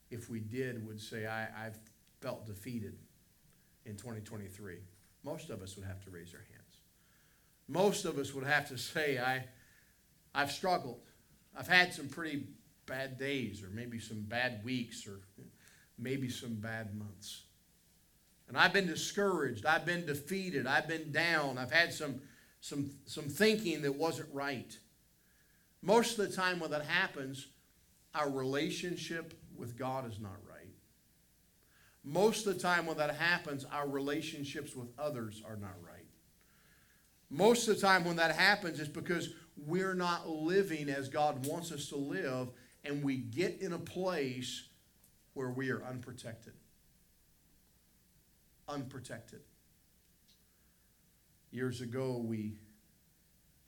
if 0.09 0.29
we 0.29 0.39
did, 0.39 0.87
would 0.87 1.01
say, 1.01 1.27
I, 1.27 1.65
I've 1.65 1.77
felt 2.21 2.45
defeated 2.45 2.95
in 3.85 3.97
2023. 3.97 4.77
Most 5.25 5.49
of 5.49 5.61
us 5.61 5.75
would 5.75 5.85
have 5.85 6.01
to 6.05 6.09
raise 6.09 6.31
their 6.31 6.45
hands. 6.49 6.77
Most 7.67 8.05
of 8.05 8.17
us 8.17 8.33
would 8.33 8.45
have 8.45 8.69
to 8.69 8.77
say, 8.77 9.19
I, 9.19 9.43
I've 10.33 10.51
struggled. 10.51 11.01
I've 11.57 11.67
had 11.67 11.93
some 11.93 12.07
pretty 12.07 12.47
bad 12.85 13.17
days, 13.17 13.63
or 13.63 13.69
maybe 13.69 13.99
some 13.99 14.21
bad 14.21 14.63
weeks, 14.63 15.07
or 15.07 15.19
maybe 15.97 16.29
some 16.29 16.55
bad 16.55 16.95
months. 16.95 17.43
And 18.47 18.57
I've 18.57 18.73
been 18.73 18.87
discouraged. 18.87 19.65
I've 19.65 19.85
been 19.85 20.05
defeated. 20.05 20.65
I've 20.65 20.87
been 20.87 21.11
down. 21.11 21.57
I've 21.57 21.71
had 21.71 21.93
some, 21.93 22.21
some, 22.61 22.89
some 23.05 23.25
thinking 23.25 23.83
that 23.83 23.95
wasn't 23.95 24.33
right. 24.33 24.75
Most 25.81 26.17
of 26.17 26.27
the 26.27 26.35
time, 26.35 26.59
when 26.59 26.71
that 26.71 26.85
happens, 26.85 27.47
our 28.15 28.29
relationship 28.29 29.39
with 29.55 29.77
God 29.77 30.11
is 30.11 30.19
not 30.19 30.37
right. 30.49 30.73
Most 32.03 32.47
of 32.47 32.55
the 32.55 32.59
time, 32.59 32.85
when 32.85 32.97
that 32.97 33.15
happens, 33.15 33.65
our 33.71 33.87
relationships 33.87 34.75
with 34.75 34.87
others 34.97 35.43
are 35.47 35.57
not 35.57 35.75
right. 35.85 36.05
Most 37.29 37.67
of 37.67 37.75
the 37.75 37.81
time, 37.81 38.03
when 38.03 38.15
that 38.15 38.35
happens, 38.35 38.79
it's 38.79 38.89
because 38.89 39.29
we're 39.65 39.93
not 39.93 40.29
living 40.29 40.89
as 40.89 41.09
God 41.09 41.45
wants 41.45 41.71
us 41.71 41.87
to 41.89 41.95
live, 41.95 42.49
and 42.83 43.03
we 43.03 43.17
get 43.17 43.61
in 43.61 43.73
a 43.73 43.79
place 43.79 44.67
where 45.33 45.49
we 45.49 45.69
are 45.69 45.83
unprotected. 45.83 46.53
Unprotected. 48.67 49.41
Years 51.51 51.81
ago, 51.81 52.23
we, 52.23 52.59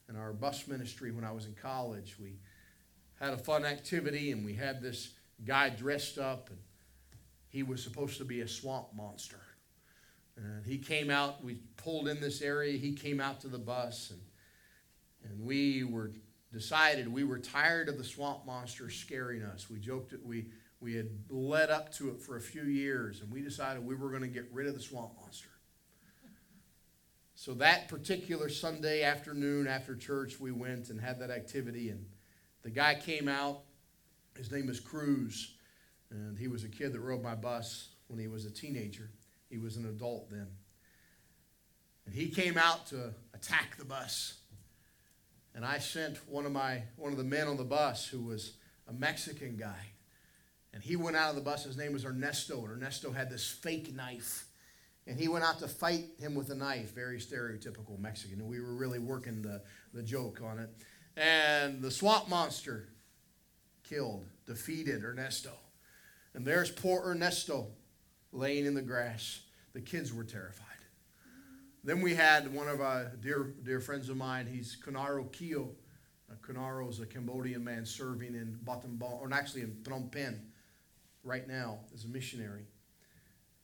in 0.10 0.15
our 0.15 0.33
bus 0.33 0.67
ministry 0.67 1.12
when 1.12 1.24
I 1.24 1.31
was 1.31 1.45
in 1.45 1.53
college, 1.53 2.17
we 2.19 2.39
had 3.19 3.33
a 3.33 3.38
fun 3.38 3.65
activity 3.65 4.31
and 4.31 4.45
we 4.45 4.53
had 4.53 4.81
this 4.81 5.13
guy 5.45 5.69
dressed 5.69 6.17
up 6.17 6.50
and 6.50 6.60
he 7.50 7.63
was 7.63 7.83
supposed 7.83 8.17
to 8.17 8.25
be 8.25 8.41
a 8.41 8.48
swamp 8.48 8.88
monster. 8.95 9.39
And 10.38 10.65
he 10.65 10.77
came 10.77 11.10
out, 11.10 11.43
we 11.43 11.55
pulled 11.77 12.07
in 12.07 12.21
this 12.21 12.41
area, 12.41 12.77
he 12.77 12.93
came 12.93 13.19
out 13.19 13.41
to 13.41 13.48
the 13.48 13.60
bus 13.60 14.12
and 14.12 14.19
and 15.23 15.39
we 15.39 15.83
were 15.83 16.11
decided 16.51 17.07
we 17.07 17.23
were 17.23 17.39
tired 17.39 17.87
of 17.87 17.97
the 17.97 18.03
swamp 18.03 18.45
monster 18.45 18.89
scaring 18.89 19.43
us. 19.43 19.69
We 19.69 19.79
joked 19.79 20.11
that 20.11 20.25
we 20.25 20.47
we 20.79 20.95
had 20.95 21.09
led 21.29 21.69
up 21.69 21.93
to 21.93 22.09
it 22.09 22.19
for 22.19 22.37
a 22.37 22.41
few 22.41 22.63
years 22.63 23.21
and 23.21 23.31
we 23.31 23.41
decided 23.41 23.85
we 23.85 23.95
were 23.95 24.09
going 24.09 24.23
to 24.23 24.27
get 24.27 24.49
rid 24.51 24.67
of 24.67 24.73
the 24.73 24.81
swamp 24.81 25.11
monster. 25.21 25.49
So 27.35 27.53
that 27.55 27.87
particular 27.87 28.49
Sunday 28.49 29.03
afternoon 29.03 29.67
after 29.67 29.95
church, 29.95 30.39
we 30.39 30.51
went 30.51 30.89
and 30.89 30.99
had 30.99 31.19
that 31.19 31.29
activity 31.29 31.89
and 31.89 32.05
the 32.63 32.69
guy 32.69 32.95
came 32.95 33.27
out. 33.27 33.61
His 34.37 34.51
name 34.51 34.69
is 34.69 34.79
Cruz. 34.79 35.55
And 36.09 36.37
he 36.37 36.47
was 36.47 36.63
a 36.63 36.67
kid 36.67 36.93
that 36.93 36.99
rode 36.99 37.23
my 37.23 37.35
bus 37.35 37.89
when 38.07 38.19
he 38.19 38.27
was 38.27 38.45
a 38.45 38.51
teenager. 38.51 39.09
He 39.49 39.57
was 39.57 39.77
an 39.77 39.85
adult 39.85 40.29
then. 40.29 40.47
And 42.05 42.13
he 42.13 42.27
came 42.27 42.57
out 42.57 42.87
to 42.87 43.13
attack 43.33 43.77
the 43.77 43.85
bus. 43.85 44.40
And 45.55 45.65
I 45.65 45.79
sent 45.79 46.17
one 46.29 46.46
of 46.46 46.51
my 46.51 46.84
one 46.96 47.12
of 47.12 47.17
the 47.17 47.24
men 47.24 47.48
on 47.48 47.58
the 47.58 47.63
bus 47.63 48.08
who 48.08 48.22
was 48.22 48.53
a 48.88 48.93
Mexican 48.93 49.58
guy. 49.58 49.91
And 50.74 50.81
he 50.81 50.96
went 50.96 51.17
out 51.17 51.29
of 51.29 51.36
the 51.36 51.41
bus. 51.41 51.65
His 51.65 51.77
name 51.77 51.93
was 51.93 52.05
Ernesto. 52.05 52.63
And 52.63 52.72
Ernesto 52.72 53.12
had 53.12 53.29
this 53.29 53.48
fake 53.48 53.93
knife. 53.93 54.46
And 55.08 55.20
he 55.20 55.27
went 55.27 55.43
out 55.43 55.60
to 55.60 55.67
fight 55.67 56.05
him 56.20 56.36
with 56.36 56.50
a 56.51 56.55
knife, 56.55 56.93
very 56.93 57.17
stereotypical 57.17 58.00
Mexican. 58.00 58.39
And 58.39 58.50
we 58.50 58.62
were 58.62 58.75
really 58.75 59.00
working 59.00 59.41
the, 59.41 59.62
the 59.93 60.03
joke 60.03 60.41
on 60.43 60.60
it. 60.60 60.70
And 61.17 61.81
the 61.81 61.91
swamp 61.91 62.29
monster 62.29 62.88
killed, 63.84 64.25
defeated 64.46 65.03
Ernesto. 65.03 65.51
And 66.34 66.46
there's 66.46 66.72
poor 66.72 67.03
Ernesto 67.05 67.67
laying 68.31 68.65
in 68.65 68.74
the 68.74 68.81
grass. 68.81 69.41
The 69.74 69.81
kids 69.81 70.13
were 70.13 70.24
terrified. 70.24 70.70
Then 71.83 72.01
we 72.01 72.13
had 72.13 72.53
one 72.53 72.67
of 72.67 72.79
our 72.79 73.11
dear, 73.21 73.53
dear 73.63 73.79
friends 73.79 74.09
of 74.09 74.17
mine. 74.17 74.47
He's 74.51 74.77
Kunaro 74.85 75.31
Kio. 75.31 75.71
Uh, 76.29 76.35
Kunaro 76.45 76.88
is 76.88 77.00
a 77.00 77.07
Cambodian 77.07 77.63
man 77.63 77.85
serving 77.85 78.35
in 78.35 78.59
Battambang, 78.63 79.19
or 79.19 79.33
actually 79.33 79.61
in 79.61 79.71
Phnom 79.81 80.11
Penh 80.11 80.39
right 81.23 81.47
now 81.47 81.79
as 81.91 82.05
a 82.05 82.07
missionary. 82.07 82.65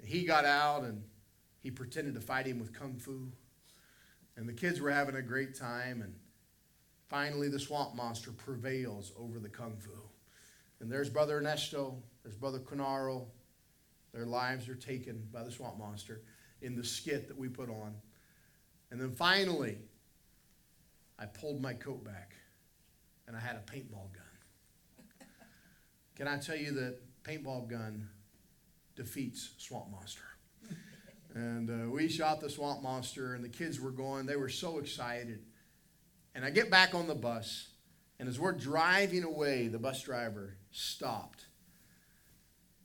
He 0.03 0.25
got 0.25 0.45
out 0.45 0.83
and 0.83 1.03
he 1.61 1.69
pretended 1.69 2.15
to 2.15 2.21
fight 2.21 2.47
him 2.47 2.59
with 2.59 2.73
kung 2.73 2.97
fu. 2.97 3.31
And 4.35 4.49
the 4.49 4.53
kids 4.53 4.81
were 4.81 4.91
having 4.91 5.15
a 5.15 5.21
great 5.21 5.55
time. 5.55 6.01
And 6.01 6.15
finally, 7.09 7.49
the 7.49 7.59
swamp 7.59 7.95
monster 7.95 8.31
prevails 8.31 9.11
over 9.17 9.37
the 9.37 9.49
kung 9.49 9.77
fu. 9.77 9.91
And 10.79 10.91
there's 10.91 11.09
Brother 11.09 11.37
Ernesto, 11.37 12.01
there's 12.23 12.35
Brother 12.35 12.59
Kunaro. 12.59 13.25
Their 14.11 14.25
lives 14.25 14.67
are 14.69 14.75
taken 14.75 15.27
by 15.31 15.43
the 15.43 15.51
swamp 15.51 15.77
monster 15.77 16.21
in 16.61 16.75
the 16.75 16.83
skit 16.83 17.27
that 17.27 17.37
we 17.37 17.47
put 17.47 17.69
on. 17.69 17.93
And 18.91 19.01
then 19.01 19.11
finally, 19.11 19.77
I 21.19 21.25
pulled 21.25 21.61
my 21.61 21.73
coat 21.73 22.03
back 22.03 22.35
and 23.27 23.35
I 23.35 23.39
had 23.39 23.55
a 23.55 23.71
paintball 23.71 24.13
gun. 24.13 25.27
Can 26.15 26.27
I 26.27 26.37
tell 26.37 26.55
you 26.55 26.71
that 26.71 26.97
paintball 27.23 27.69
gun 27.69 28.09
defeats 28.95 29.51
swamp 29.57 29.91
monster? 29.91 30.23
And 31.35 31.69
uh, 31.69 31.91
we 31.91 32.07
shot 32.07 32.41
the 32.41 32.49
swamp 32.49 32.81
monster, 32.81 33.35
and 33.35 33.43
the 33.43 33.49
kids 33.49 33.79
were 33.79 33.91
going. 33.91 34.25
They 34.25 34.37
were 34.37 34.49
so 34.49 34.79
excited. 34.79 35.43
And 36.33 36.43
I 36.43 36.49
get 36.49 36.71
back 36.71 36.95
on 36.95 37.05
the 37.05 37.13
bus, 37.13 37.67
and 38.19 38.27
as 38.27 38.39
we're 38.39 38.53
driving 38.53 39.23
away, 39.23 39.67
the 39.67 39.77
bus 39.77 40.01
driver 40.01 40.55
stopped. 40.71 41.45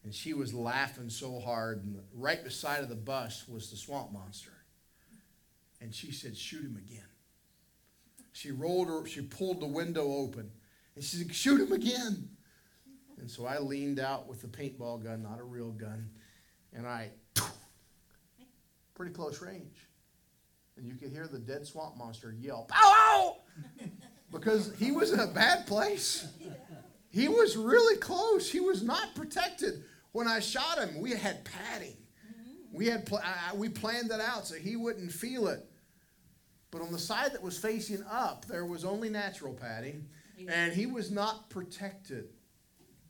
And 0.05 0.12
she 0.12 0.35
was 0.35 0.53
laughing 0.53 1.09
so 1.09 1.40
hard. 1.40 1.83
And 1.85 2.00
right 2.12 2.44
beside 2.44 2.83
of 2.83 2.90
the 2.90 2.94
bus 2.94 3.48
was 3.48 3.70
the 3.70 3.76
swamp 3.76 4.12
monster. 4.12 4.53
And 5.83 5.92
she 5.92 6.12
said, 6.12 6.37
Shoot 6.37 6.64
him 6.64 6.77
again. 6.77 7.05
She 8.33 8.53
rolled 8.53 8.88
her, 8.88 9.05
she 9.05 9.21
pulled 9.21 9.61
the 9.61 9.66
window 9.66 10.12
open. 10.12 10.51
And 10.95 11.05
she 11.05 11.16
said, 11.16 11.35
Shoot 11.35 11.61
him 11.61 11.73
again. 11.73 12.29
And 13.18 13.31
so 13.31 13.47
I 13.47 13.59
leaned 13.59 13.99
out 13.99 14.29
with 14.29 14.40
the 14.40 14.49
paintball 14.49 15.05
gun, 15.05 15.23
not 15.23 15.38
a 15.38 15.45
real 15.45 15.71
gun, 15.71 16.09
and 16.73 16.87
I, 16.87 17.11
pretty 18.95 19.12
close 19.12 19.42
range. 19.42 19.88
And 20.77 20.87
you 20.87 20.95
could 20.95 21.11
hear 21.11 21.27
the 21.27 21.38
dead 21.38 21.66
swamp 21.66 21.97
monster 21.97 22.33
yell, 22.33 22.66
Pow! 22.68 22.79
Ow! 22.83 23.37
because 24.31 24.73
he 24.79 24.92
was 24.92 25.12
in 25.12 25.21
a 25.21 25.27
bad 25.27 25.66
place. 25.66 26.27
He 27.11 27.29
was 27.29 27.57
really 27.57 27.97
close. 27.97 28.51
He 28.51 28.61
was 28.61 28.83
not 28.83 29.14
protected. 29.14 29.85
When 30.12 30.27
I 30.27 30.40
shot 30.40 30.79
him, 30.79 31.01
we 31.01 31.11
had 31.11 31.45
padding. 31.45 31.97
We 32.73 32.87
had 32.87 33.05
pl- 33.05 33.21
I, 33.23 33.55
we 33.55 33.68
planned 33.68 34.11
it 34.11 34.21
out 34.21 34.47
so 34.47 34.55
he 34.55 34.77
wouldn't 34.77 35.12
feel 35.12 35.49
it. 35.49 35.68
But 36.72 36.80
on 36.80 36.90
the 36.90 36.98
side 36.98 37.35
that 37.35 37.42
was 37.42 37.58
facing 37.58 38.02
up, 38.11 38.46
there 38.46 38.64
was 38.64 38.82
only 38.85 39.11
natural 39.11 39.52
padding, 39.52 40.08
and 40.48 40.72
he 40.72 40.87
was 40.87 41.11
not 41.11 41.50
protected. 41.50 42.30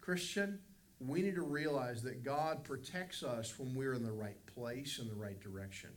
Christian, 0.01 0.59
we 0.99 1.23
need 1.23 1.37
to 1.37 1.43
realize 1.43 2.03
that 2.03 2.25
God 2.25 2.65
protects 2.65 3.23
us 3.23 3.57
when 3.59 3.73
we're 3.75 3.95
in 3.95 4.03
the 4.03 4.13
right 4.13 4.45
place 4.47 4.99
in 4.99 5.09
the 5.09 5.15
right 5.15 5.41
direction. 5.41 5.91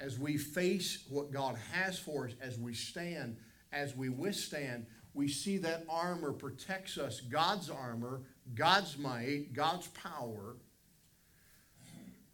As 0.00 0.18
we 0.18 0.36
face 0.36 1.06
what 1.08 1.32
God 1.32 1.56
has 1.72 1.98
for 1.98 2.26
us, 2.26 2.34
as 2.42 2.58
we 2.58 2.74
stand, 2.74 3.38
as 3.72 3.96
we 3.96 4.10
withstand, 4.10 4.86
we 5.14 5.28
see 5.28 5.56
that 5.58 5.84
armor 5.88 6.32
protects 6.32 6.98
us 6.98 7.22
God's 7.22 7.70
armor, 7.70 8.20
God's 8.54 8.98
might, 8.98 9.54
God's 9.54 9.88
power. 9.88 10.56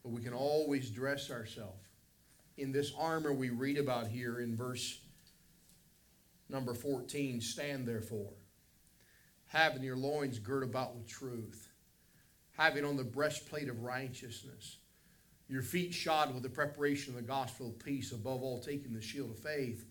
But 0.02 0.10
we 0.10 0.20
can 0.20 0.34
always 0.34 0.90
dress 0.90 1.30
ourselves 1.30 1.85
in 2.56 2.72
this 2.72 2.92
armor 2.98 3.32
we 3.32 3.50
read 3.50 3.78
about 3.78 4.06
here 4.06 4.40
in 4.40 4.56
verse 4.56 5.00
number 6.48 6.74
14 6.74 7.40
stand 7.40 7.86
therefore 7.86 8.32
having 9.46 9.82
your 9.82 9.96
loins 9.96 10.38
girt 10.38 10.62
about 10.62 10.94
with 10.96 11.06
truth 11.06 11.68
having 12.56 12.84
on 12.84 12.96
the 12.96 13.04
breastplate 13.04 13.68
of 13.68 13.82
righteousness 13.82 14.78
your 15.48 15.62
feet 15.62 15.94
shod 15.94 16.32
with 16.34 16.42
the 16.42 16.48
preparation 16.48 17.14
of 17.14 17.20
the 17.20 17.26
gospel 17.26 17.68
of 17.68 17.78
peace 17.78 18.12
above 18.12 18.42
all 18.42 18.60
taking 18.60 18.92
the 18.92 19.00
shield 19.00 19.30
of 19.30 19.38
faith 19.38 19.84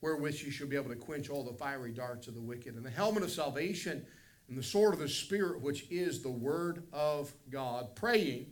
wherewith 0.00 0.42
you 0.42 0.50
shall 0.50 0.68
be 0.68 0.76
able 0.76 0.90
to 0.90 0.96
quench 0.96 1.30
all 1.30 1.44
the 1.44 1.56
fiery 1.56 1.92
darts 1.92 2.28
of 2.28 2.34
the 2.34 2.40
wicked 2.40 2.74
and 2.74 2.84
the 2.84 2.90
helmet 2.90 3.22
of 3.22 3.30
salvation 3.30 4.04
and 4.48 4.58
the 4.58 4.62
sword 4.62 4.92
of 4.92 5.00
the 5.00 5.08
spirit 5.08 5.60
which 5.62 5.86
is 5.90 6.22
the 6.22 6.30
word 6.30 6.82
of 6.92 7.32
god 7.50 7.94
praying 7.96 8.46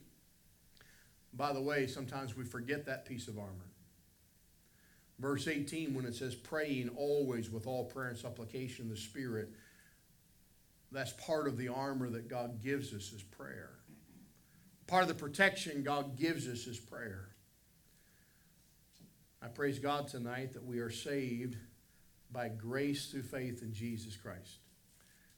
by 1.32 1.52
the 1.52 1.60
way, 1.60 1.86
sometimes 1.86 2.36
we 2.36 2.44
forget 2.44 2.86
that 2.86 3.04
piece 3.04 3.28
of 3.28 3.38
armor. 3.38 3.70
Verse 5.18 5.48
18, 5.48 5.94
when 5.94 6.06
it 6.06 6.14
says 6.14 6.34
praying 6.34 6.88
always 6.96 7.50
with 7.50 7.66
all 7.66 7.84
prayer 7.84 8.08
and 8.08 8.18
supplication 8.18 8.86
in 8.86 8.90
the 8.90 8.96
Spirit, 8.96 9.50
that's 10.90 11.12
part 11.12 11.46
of 11.46 11.56
the 11.56 11.68
armor 11.68 12.08
that 12.10 12.28
God 12.28 12.62
gives 12.62 12.92
us 12.92 13.12
is 13.12 13.22
prayer. 13.22 13.70
Part 14.86 15.02
of 15.02 15.08
the 15.08 15.14
protection 15.14 15.82
God 15.82 16.18
gives 16.18 16.48
us 16.48 16.66
is 16.66 16.78
prayer. 16.78 17.28
I 19.42 19.48
praise 19.48 19.78
God 19.78 20.08
tonight 20.08 20.52
that 20.54 20.64
we 20.64 20.80
are 20.80 20.90
saved 20.90 21.56
by 22.32 22.48
grace 22.48 23.10
through 23.10 23.22
faith 23.22 23.62
in 23.62 23.72
Jesus 23.72 24.16
Christ. 24.16 24.58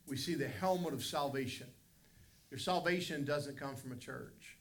We 0.07 0.17
see 0.17 0.35
the 0.35 0.49
helmet 0.49 0.93
of 0.93 1.05
salvation. 1.05 1.69
Your 2.51 2.59
salvation 2.59 3.25
doesn't 3.25 3.59
come 3.59 3.77
from 3.77 3.93
a 3.93 3.97
church. 3.97 4.57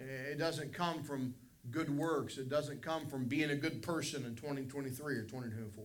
It 0.00 0.38
doesn't 0.38 0.72
come 0.72 1.02
from 1.02 1.34
good 1.70 1.94
works. 1.94 2.38
It 2.38 2.48
doesn't 2.48 2.82
come 2.82 3.06
from 3.06 3.26
being 3.26 3.50
a 3.50 3.56
good 3.56 3.82
person 3.82 4.24
in 4.24 4.34
2023 4.34 5.14
or 5.14 5.22
2024. 5.22 5.84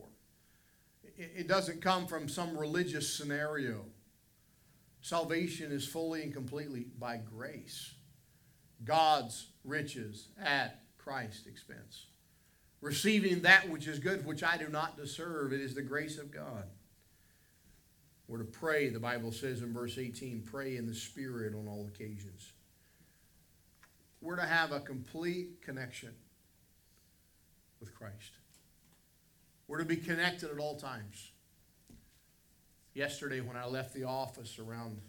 It 1.17 1.47
doesn't 1.47 1.81
come 1.81 2.07
from 2.07 2.27
some 2.27 2.57
religious 2.57 3.13
scenario. 3.13 3.85
Salvation 5.01 5.71
is 5.71 5.87
fully 5.87 6.23
and 6.23 6.33
completely 6.33 6.87
by 6.97 7.17
grace. 7.17 7.93
God's 8.83 9.47
riches 9.63 10.29
at 10.41 10.81
Christ's 10.97 11.47
expense. 11.47 12.07
Receiving 12.81 13.41
that 13.41 13.69
which 13.69 13.87
is 13.87 13.99
good, 13.99 14.25
which 14.25 14.43
I 14.43 14.57
do 14.57 14.67
not 14.67 14.97
deserve. 14.97 15.53
It 15.53 15.61
is 15.61 15.73
the 15.73 15.81
grace 15.81 16.17
of 16.17 16.31
God. 16.31 16.65
We're 18.27 18.39
to 18.39 18.43
pray, 18.43 18.89
the 18.89 18.99
Bible 18.99 19.31
says 19.31 19.61
in 19.61 19.71
verse 19.71 19.97
18, 19.97 20.43
pray 20.45 20.77
in 20.77 20.87
the 20.87 20.95
Spirit 20.95 21.53
on 21.53 21.67
all 21.67 21.87
occasions 21.87 22.54
we're 24.25 24.35
to 24.35 24.45
have 24.45 24.71
a 24.71 24.79
complete 24.79 25.61
connection 25.61 26.09
with 27.79 27.93
Christ. 27.93 28.31
We're 29.67 29.77
to 29.77 29.85
be 29.85 29.97
connected 29.97 30.49
at 30.49 30.57
all 30.57 30.77
times. 30.77 31.31
Yesterday, 32.95 33.39
when 33.41 33.55
I 33.55 33.67
left 33.67 33.93
the 33.93 34.05
office 34.05 34.57
around 34.57 34.99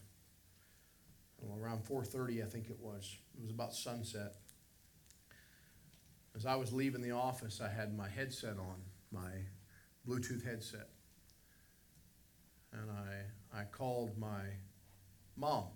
well, 1.38 1.58
around 1.58 1.84
4:30, 1.84 2.42
I 2.42 2.46
think 2.46 2.68
it 2.68 2.78
was. 2.78 3.16
It 3.36 3.42
was 3.42 3.50
about 3.50 3.74
sunset. 3.74 4.36
As 6.34 6.44
I 6.44 6.56
was 6.56 6.72
leaving 6.72 7.00
the 7.00 7.12
office, 7.12 7.60
I 7.62 7.68
had 7.68 7.96
my 7.96 8.08
headset 8.08 8.58
on, 8.58 8.82
my 9.10 9.30
Bluetooth 10.06 10.44
headset. 10.44 10.88
And 12.72 12.90
I, 12.90 13.60
I 13.60 13.64
called 13.64 14.18
my 14.18 14.42
mom. 15.36 15.68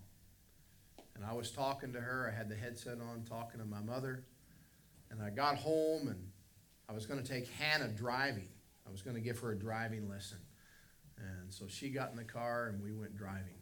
And 1.20 1.28
I 1.28 1.34
was 1.34 1.50
talking 1.50 1.92
to 1.92 2.00
her. 2.00 2.32
I 2.32 2.36
had 2.36 2.48
the 2.48 2.56
headset 2.56 2.98
on, 2.98 3.24
talking 3.28 3.60
to 3.60 3.66
my 3.66 3.80
mother. 3.80 4.24
And 5.10 5.22
I 5.22 5.28
got 5.28 5.56
home 5.56 6.08
and 6.08 6.28
I 6.88 6.92
was 6.92 7.04
going 7.04 7.22
to 7.22 7.28
take 7.28 7.46
Hannah 7.48 7.88
driving. 7.88 8.48
I 8.86 8.90
was 8.90 9.02
going 9.02 9.16
to 9.16 9.20
give 9.20 9.38
her 9.40 9.52
a 9.52 9.58
driving 9.58 10.08
lesson. 10.08 10.38
And 11.18 11.52
so 11.52 11.66
she 11.68 11.90
got 11.90 12.10
in 12.10 12.16
the 12.16 12.24
car 12.24 12.68
and 12.68 12.82
we 12.82 12.94
went 12.94 13.14
driving. 13.16 13.58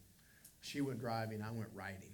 She 0.61 0.81
went 0.81 1.01
driving, 1.01 1.43
I 1.43 1.51
went 1.51 1.71
riding. 1.75 2.13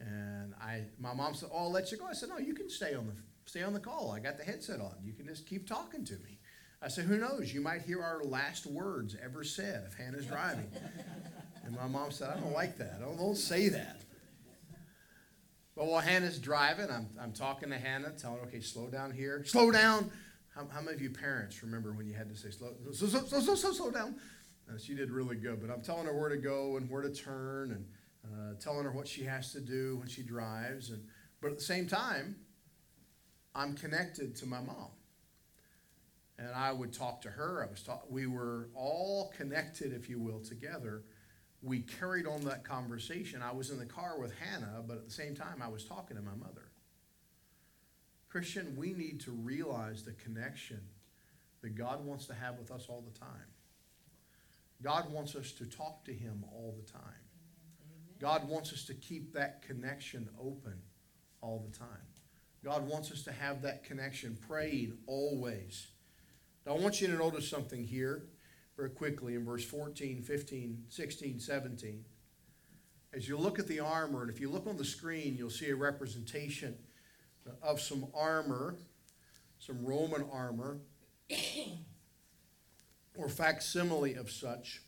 And 0.00 0.54
I, 0.60 0.86
my 0.98 1.14
mom 1.14 1.34
said, 1.34 1.50
"Oh, 1.52 1.58
I'll 1.64 1.72
let 1.72 1.90
you 1.90 1.98
go." 1.98 2.06
I 2.06 2.12
said, 2.12 2.28
"No, 2.28 2.38
you 2.38 2.54
can 2.54 2.70
stay 2.70 2.94
on 2.94 3.08
the 3.08 3.14
stay 3.46 3.64
on 3.64 3.72
the 3.72 3.80
call. 3.80 4.12
I 4.12 4.20
got 4.20 4.38
the 4.38 4.44
headset 4.44 4.80
on. 4.80 4.94
You 5.02 5.12
can 5.12 5.26
just 5.26 5.44
keep 5.44 5.68
talking 5.68 6.04
to 6.04 6.12
me." 6.18 6.38
I 6.80 6.86
said, 6.86 7.06
"Who 7.06 7.18
knows? 7.18 7.52
You 7.52 7.60
might 7.60 7.82
hear 7.82 8.00
our 8.00 8.22
last 8.22 8.64
words 8.64 9.16
ever 9.20 9.42
said 9.42 9.82
if 9.88 9.94
Hannah's 9.94 10.26
driving." 10.26 10.70
and 11.64 11.74
my 11.74 11.88
mom 11.88 12.12
said, 12.12 12.30
"I 12.30 12.38
don't 12.38 12.52
like 12.52 12.78
that. 12.78 13.00
Don't, 13.00 13.16
don't 13.16 13.36
say 13.36 13.68
that." 13.70 14.02
But 15.78 15.86
while 15.86 16.00
Hannah's 16.00 16.40
driving, 16.40 16.90
I'm, 16.90 17.08
I'm 17.22 17.32
talking 17.32 17.70
to 17.70 17.78
Hannah, 17.78 18.10
telling 18.10 18.40
her, 18.40 18.46
"Okay, 18.46 18.60
slow 18.60 18.88
down 18.88 19.12
here. 19.12 19.44
Slow 19.44 19.70
down." 19.70 20.10
How, 20.52 20.66
how 20.66 20.80
many 20.80 20.96
of 20.96 21.00
you 21.00 21.10
parents 21.10 21.62
remember 21.62 21.92
when 21.92 22.08
you 22.08 22.14
had 22.14 22.28
to 22.30 22.34
say 22.34 22.50
slow, 22.50 22.74
slow, 22.92 23.06
slow, 23.06 23.40
slow, 23.40 23.54
slow, 23.54 23.72
slow 23.72 23.90
down? 23.92 24.16
Uh, 24.68 24.76
she 24.76 24.92
did 24.92 25.12
really 25.12 25.36
good, 25.36 25.60
but 25.60 25.70
I'm 25.70 25.80
telling 25.80 26.06
her 26.06 26.18
where 26.18 26.30
to 26.30 26.36
go 26.36 26.78
and 26.78 26.90
where 26.90 27.02
to 27.02 27.10
turn 27.10 27.70
and 27.70 27.86
uh, 28.24 28.54
telling 28.60 28.82
her 28.82 28.90
what 28.90 29.06
she 29.06 29.22
has 29.22 29.52
to 29.52 29.60
do 29.60 29.98
when 29.98 30.08
she 30.08 30.24
drives. 30.24 30.90
And, 30.90 31.04
but 31.40 31.52
at 31.52 31.58
the 31.58 31.64
same 31.64 31.86
time, 31.86 32.34
I'm 33.54 33.76
connected 33.76 34.34
to 34.36 34.46
my 34.46 34.60
mom. 34.60 34.90
And 36.40 36.48
I 36.56 36.72
would 36.72 36.92
talk 36.92 37.20
to 37.22 37.30
her. 37.30 37.64
I 37.64 37.70
was 37.70 37.84
talk, 37.84 38.04
we 38.10 38.26
were 38.26 38.68
all 38.74 39.32
connected, 39.36 39.92
if 39.92 40.10
you 40.10 40.18
will, 40.18 40.40
together. 40.40 41.04
We 41.62 41.80
carried 41.80 42.26
on 42.26 42.44
that 42.44 42.64
conversation. 42.64 43.42
I 43.42 43.52
was 43.52 43.70
in 43.70 43.78
the 43.78 43.86
car 43.86 44.18
with 44.18 44.32
Hannah, 44.38 44.82
but 44.86 44.96
at 44.96 45.04
the 45.04 45.10
same 45.10 45.34
time, 45.34 45.60
I 45.62 45.68
was 45.68 45.84
talking 45.84 46.16
to 46.16 46.22
my 46.22 46.34
mother. 46.34 46.70
Christian, 48.28 48.76
we 48.76 48.92
need 48.92 49.20
to 49.22 49.32
realize 49.32 50.04
the 50.04 50.12
connection 50.12 50.80
that 51.62 51.74
God 51.74 52.04
wants 52.04 52.26
to 52.26 52.34
have 52.34 52.58
with 52.58 52.70
us 52.70 52.86
all 52.88 53.02
the 53.02 53.18
time. 53.18 53.48
God 54.82 55.10
wants 55.10 55.34
us 55.34 55.50
to 55.52 55.66
talk 55.66 56.04
to 56.04 56.12
Him 56.12 56.44
all 56.52 56.76
the 56.78 56.92
time. 56.92 57.00
God 58.20 58.48
wants 58.48 58.72
us 58.72 58.84
to 58.86 58.94
keep 58.94 59.32
that 59.34 59.62
connection 59.62 60.28
open 60.40 60.74
all 61.40 61.64
the 61.68 61.76
time. 61.76 61.88
God 62.64 62.86
wants 62.88 63.10
us 63.10 63.22
to 63.22 63.32
have 63.32 63.62
that 63.62 63.84
connection 63.84 64.36
prayed 64.48 64.92
always. 65.06 65.88
Now, 66.66 66.74
I 66.74 66.78
want 66.78 67.00
you 67.00 67.06
to 67.08 67.14
notice 67.14 67.48
something 67.48 67.84
here 67.84 68.24
very 68.78 68.90
quickly 68.90 69.34
in 69.34 69.44
verse 69.44 69.64
14, 69.64 70.22
15, 70.22 70.84
16, 70.88 71.40
17. 71.40 72.04
As 73.12 73.28
you 73.28 73.36
look 73.36 73.58
at 73.58 73.66
the 73.66 73.80
armor, 73.80 74.22
and 74.22 74.30
if 74.30 74.40
you 74.40 74.48
look 74.48 74.68
on 74.68 74.76
the 74.76 74.84
screen, 74.84 75.34
you'll 75.36 75.50
see 75.50 75.70
a 75.70 75.74
representation 75.74 76.76
of 77.60 77.80
some 77.80 78.06
armor, 78.14 78.76
some 79.58 79.84
Roman 79.84 80.24
armor 80.30 80.78
or 83.16 83.28
facsimile 83.28 84.14
of 84.14 84.30
such, 84.30 84.82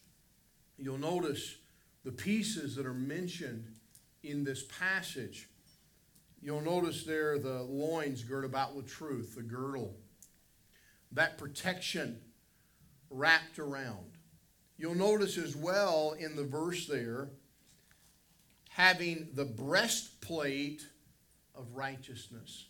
you'll 0.78 0.96
notice 0.96 1.56
the 2.04 2.12
pieces 2.12 2.76
that 2.76 2.86
are 2.86 2.94
mentioned 2.94 3.64
in 4.22 4.44
this 4.44 4.62
passage. 4.78 5.48
You'll 6.40 6.60
notice 6.60 7.02
there 7.02 7.40
the 7.40 7.62
loins 7.62 8.22
girt 8.22 8.44
about 8.44 8.76
with 8.76 8.86
truth, 8.86 9.34
the 9.34 9.42
girdle, 9.42 9.96
that 11.10 11.38
protection 11.38 12.20
wrapped 13.10 13.58
around. 13.58 14.18
You'll 14.78 14.94
notice 14.94 15.36
as 15.36 15.54
well 15.54 16.14
in 16.18 16.36
the 16.36 16.44
verse 16.44 16.86
there, 16.86 17.28
having 18.70 19.28
the 19.34 19.44
breastplate 19.44 20.86
of 21.54 21.74
righteousness. 21.74 22.66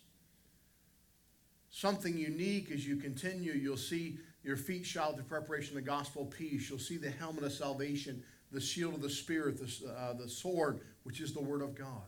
Something 1.69 2.17
unique 2.17 2.69
as 2.71 2.85
you 2.85 2.97
continue, 2.97 3.53
you'll 3.53 3.77
see 3.77 4.17
your 4.43 4.57
feet 4.57 4.85
shod 4.85 5.15
with 5.15 5.23
the 5.23 5.29
preparation 5.29 5.77
of 5.77 5.83
the 5.83 5.89
gospel 5.89 6.23
of 6.23 6.31
peace. 6.31 6.69
You'll 6.69 6.79
see 6.79 6.97
the 6.97 7.11
helmet 7.11 7.45
of 7.45 7.53
salvation, 7.53 8.23
the 8.51 8.59
shield 8.59 8.95
of 8.95 9.01
the 9.01 9.09
Spirit, 9.09 9.57
the, 9.57 9.89
uh, 9.89 10.13
the 10.13 10.27
sword, 10.27 10.81
which 11.03 11.21
is 11.21 11.33
the 11.33 11.41
Word 11.41 11.61
of 11.61 11.75
God. 11.75 12.03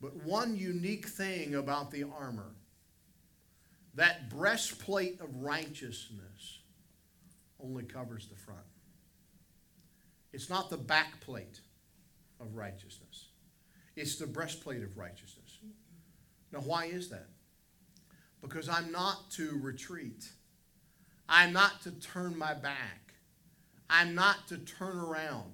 But 0.00 0.16
one 0.24 0.56
unique 0.56 1.06
thing 1.06 1.54
about 1.54 1.90
the 1.90 2.04
armor 2.04 2.54
that 3.96 4.30
breastplate 4.30 5.20
of 5.20 5.34
righteousness 5.36 6.60
only 7.62 7.82
covers 7.82 8.28
the 8.28 8.36
front. 8.36 8.60
It's 10.32 10.50
not 10.50 10.70
the 10.70 10.76
back 10.76 11.20
plate 11.20 11.60
of 12.40 12.54
righteousness, 12.54 13.28
it's 13.96 14.16
the 14.16 14.26
breastplate 14.26 14.82
of 14.82 14.96
righteousness. 14.96 15.58
Now, 16.52 16.60
why 16.60 16.86
is 16.86 17.08
that? 17.08 17.26
Because 18.40 18.68
I'm 18.68 18.92
not 18.92 19.30
to 19.32 19.58
retreat. 19.60 20.30
I'm 21.28 21.52
not 21.52 21.82
to 21.82 21.90
turn 21.90 22.38
my 22.38 22.54
back. 22.54 23.14
I'm 23.90 24.14
not 24.14 24.46
to 24.48 24.58
turn 24.58 24.96
around. 24.96 25.52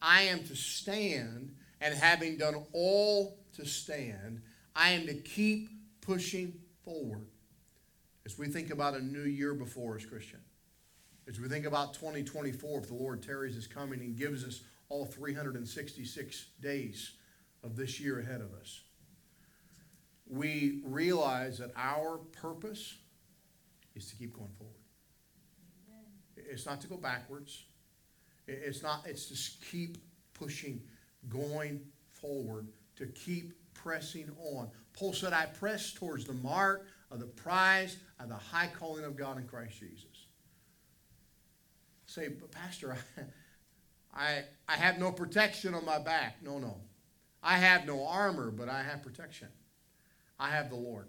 I 0.00 0.22
am 0.22 0.44
to 0.44 0.56
stand, 0.56 1.54
and 1.80 1.94
having 1.94 2.38
done 2.38 2.64
all 2.72 3.38
to 3.56 3.66
stand, 3.66 4.40
I 4.74 4.90
am 4.90 5.06
to 5.06 5.14
keep 5.14 5.68
pushing 6.00 6.54
forward. 6.84 7.26
As 8.26 8.38
we 8.38 8.46
think 8.46 8.70
about 8.70 8.94
a 8.94 9.00
new 9.00 9.24
year 9.24 9.54
before 9.54 9.96
us, 9.96 10.04
Christian, 10.04 10.40
as 11.28 11.40
we 11.40 11.48
think 11.48 11.64
about 11.64 11.94
2024, 11.94 12.80
if 12.80 12.88
the 12.88 12.94
Lord 12.94 13.22
tarries 13.22 13.56
is 13.56 13.66
coming 13.66 14.00
and 14.00 14.16
gives 14.16 14.44
us 14.44 14.62
all 14.88 15.06
366 15.06 16.46
days 16.60 17.12
of 17.62 17.76
this 17.76 18.00
year 18.00 18.20
ahead 18.20 18.40
of 18.40 18.52
us, 18.54 18.82
we 20.26 20.80
realize 20.84 21.58
that 21.58 21.70
our 21.76 22.18
purpose 22.32 22.96
is 23.94 24.08
to 24.10 24.16
keep 24.16 24.34
going 24.34 24.50
forward. 24.58 24.74
It's 26.36 26.66
not 26.66 26.80
to 26.82 26.88
go 26.88 26.96
backwards. 26.96 27.64
It's 28.46 28.82
not, 28.82 29.06
it's 29.06 29.26
to 29.26 29.66
keep 29.70 29.98
pushing, 30.34 30.82
going 31.28 31.80
forward, 32.08 32.68
to 32.96 33.06
keep 33.06 33.52
pressing 33.74 34.30
on. 34.38 34.68
Paul 34.92 35.12
said, 35.12 35.32
I 35.32 35.46
press 35.46 35.92
towards 35.92 36.24
the 36.24 36.32
mark 36.34 36.86
of 37.10 37.20
the 37.20 37.26
prize 37.26 37.96
of 38.18 38.28
the 38.28 38.36
high 38.36 38.68
calling 38.78 39.04
of 39.04 39.16
God 39.16 39.38
in 39.38 39.46
Christ 39.46 39.78
Jesus. 39.78 40.26
Say, 42.06 42.28
but 42.28 42.50
Pastor, 42.50 42.96
I, 43.16 43.22
I, 44.14 44.42
I 44.68 44.76
have 44.76 44.98
no 44.98 45.12
protection 45.12 45.74
on 45.74 45.84
my 45.84 45.98
back. 45.98 46.42
No, 46.42 46.58
no. 46.58 46.76
I 47.42 47.56
have 47.56 47.86
no 47.86 48.06
armor, 48.06 48.50
but 48.50 48.68
I 48.68 48.82
have 48.82 49.02
protection. 49.02 49.48
I 50.38 50.50
have 50.50 50.70
the 50.70 50.76
Lord. 50.76 51.08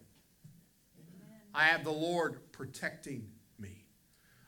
I 1.54 1.66
have 1.66 1.84
the 1.84 1.92
Lord 1.92 2.52
protecting 2.52 3.28
me. 3.60 3.86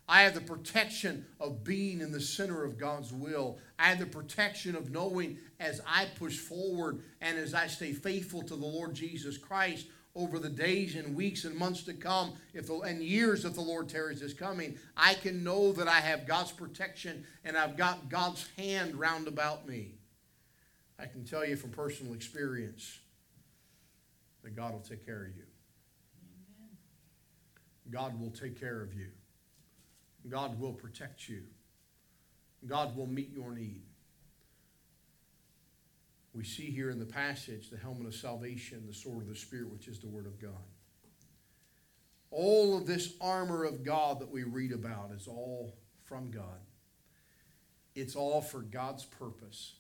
I 0.08 0.24
have 0.24 0.34
the 0.34 0.42
protection 0.42 1.26
of 1.40 1.64
being 1.64 2.02
in 2.02 2.12
the 2.12 2.22
center 2.22 2.64
of 2.64 2.78
God's 2.78 3.12
will. 3.12 3.58
I 3.78 3.90
have 3.90 4.00
the 4.00 4.06
protection 4.06 4.76
of 4.76 4.92
knowing 4.92 5.38
as 5.60 5.82
I 5.88 6.06
push 6.18 6.38
forward 6.38 7.02
and 7.22 7.38
as 7.38 7.54
I 7.54 7.68
stay 7.68 7.94
faithful 7.94 8.42
to 8.44 8.56
the 8.56 8.66
Lord 8.66 8.94
Jesus 8.94 9.38
Christ 9.38 9.88
over 10.16 10.38
the 10.38 10.50
days 10.50 10.96
and 10.96 11.16
weeks 11.16 11.44
and 11.44 11.56
months 11.56 11.84
to 11.84 11.94
come 11.94 12.34
if 12.54 12.68
the, 12.68 12.76
and 12.82 13.02
years 13.02 13.46
if 13.46 13.56
the 13.56 13.62
Lord 13.62 13.90
tarries 13.90 14.22
is 14.22 14.34
coming, 14.34 14.78
I 14.96 15.16
can 15.16 15.44
know 15.44 15.72
that 15.74 15.88
I 15.88 16.00
have 16.00 16.28
God's 16.28 16.52
protection 16.52 17.26
and 17.44 17.58
I've 17.58 17.76
got 17.78 18.10
God's 18.10 18.48
hand 18.56 18.96
round 18.96 19.28
about 19.28 19.68
me. 19.68 19.96
I 21.00 21.08
can 21.08 21.26
tell 21.26 21.46
you 21.46 21.56
from 21.56 21.72
personal 21.72 22.14
experience 22.14 23.00
that 24.44 24.56
God 24.56 24.74
will 24.74 24.82
take 24.82 25.06
care 25.06 25.26
of 25.26 25.36
you. 25.36 25.44
God 27.90 28.20
will 28.20 28.32
take 28.32 28.60
care 28.60 28.82
of 28.82 28.94
you. 28.94 29.08
God 30.30 30.60
will 30.60 30.74
protect 30.74 31.28
you. 31.28 31.44
God 32.68 32.96
will 32.96 33.08
meet 33.08 33.32
your 33.34 33.52
need. 33.52 33.82
We 36.34 36.44
see 36.44 36.72
here 36.72 36.90
in 36.90 37.00
the 37.00 37.06
passage 37.06 37.70
the 37.70 37.78
helmet 37.78 38.08
of 38.08 38.16
salvation, 38.16 38.84
the 38.88 38.94
sword 38.94 39.24
of 39.24 39.30
the 39.30 39.36
Spirit, 39.36 39.72
which 39.72 39.88
is 39.88 40.00
the 40.00 40.08
Word 40.08 40.26
of 40.26 40.40
God. 40.42 40.52
All 42.32 42.76
of 42.76 42.88
this 42.88 43.14
armor 43.22 43.64
of 43.64 43.84
God 43.84 44.20
that 44.20 44.32
we 44.32 44.44
read 44.44 44.72
about 44.72 45.12
is 45.16 45.28
all 45.28 45.76
from 46.04 46.32
God. 46.32 46.60
It's 47.94 48.16
all 48.16 48.42
for 48.42 48.62
God's 48.62 49.06
purpose. 49.06 49.76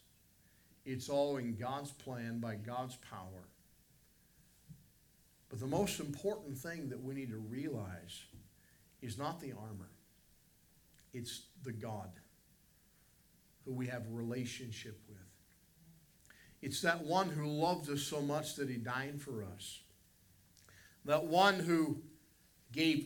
It's 0.85 1.09
all 1.09 1.37
in 1.37 1.55
God's 1.55 1.91
plan 1.91 2.39
by 2.39 2.55
God's 2.55 2.97
power. 2.97 3.47
But 5.49 5.59
the 5.59 5.67
most 5.67 5.99
important 5.99 6.57
thing 6.57 6.89
that 6.89 7.01
we 7.01 7.15
need 7.15 7.29
to 7.29 7.37
realize 7.37 8.23
is 9.01 9.17
not 9.17 9.39
the 9.39 9.53
armor. 9.53 9.89
It's 11.13 11.43
the 11.63 11.71
God 11.71 12.09
who 13.65 13.73
we 13.73 13.87
have 13.87 14.03
relationship 14.11 14.99
with. 15.09 15.32
It's 16.63 16.79
that 16.79 17.03
one 17.03 17.27
who 17.27 17.45
loved 17.45 17.89
us 17.89 18.03
so 18.03 18.21
much 18.21 18.55
that 18.55 18.69
he 18.69 18.77
died 18.77 19.21
for 19.21 19.43
us. 19.43 19.81
That 21.03 21.25
one 21.25 21.55
who 21.59 21.97
gave 22.71 23.05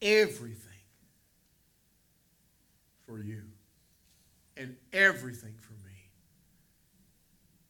everything 0.00 0.72
for 3.06 3.20
you 3.20 3.42
and 4.56 4.76
everything 4.94 5.52
for 5.60 5.74
me. 5.86 5.92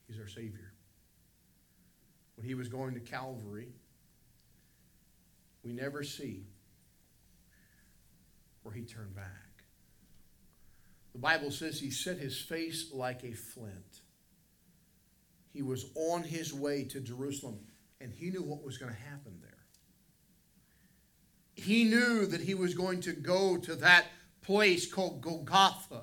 He's 0.06 0.20
our 0.20 0.28
Savior. 0.28 0.72
When 2.36 2.46
he 2.46 2.54
was 2.54 2.68
going 2.68 2.94
to 2.94 3.00
Calvary, 3.00 3.72
we 5.64 5.72
never 5.72 6.04
see 6.04 6.44
where 8.62 8.72
he 8.72 8.82
turned 8.82 9.16
back. 9.16 9.64
The 11.12 11.18
Bible 11.18 11.50
says 11.50 11.80
he 11.80 11.90
set 11.90 12.18
his 12.18 12.40
face 12.40 12.90
like 12.92 13.24
a 13.24 13.32
flint. 13.32 14.02
He 15.54 15.62
was 15.62 15.86
on 15.94 16.24
his 16.24 16.52
way 16.52 16.82
to 16.84 17.00
Jerusalem, 17.00 17.60
and 18.00 18.12
he 18.12 18.28
knew 18.28 18.42
what 18.42 18.64
was 18.64 18.76
going 18.76 18.92
to 18.92 19.00
happen 19.00 19.38
there. 19.40 19.50
He 21.54 21.84
knew 21.84 22.26
that 22.26 22.40
he 22.40 22.54
was 22.54 22.74
going 22.74 23.00
to 23.02 23.12
go 23.12 23.56
to 23.58 23.76
that 23.76 24.06
place 24.42 24.92
called 24.92 25.22
Golgotha, 25.22 26.02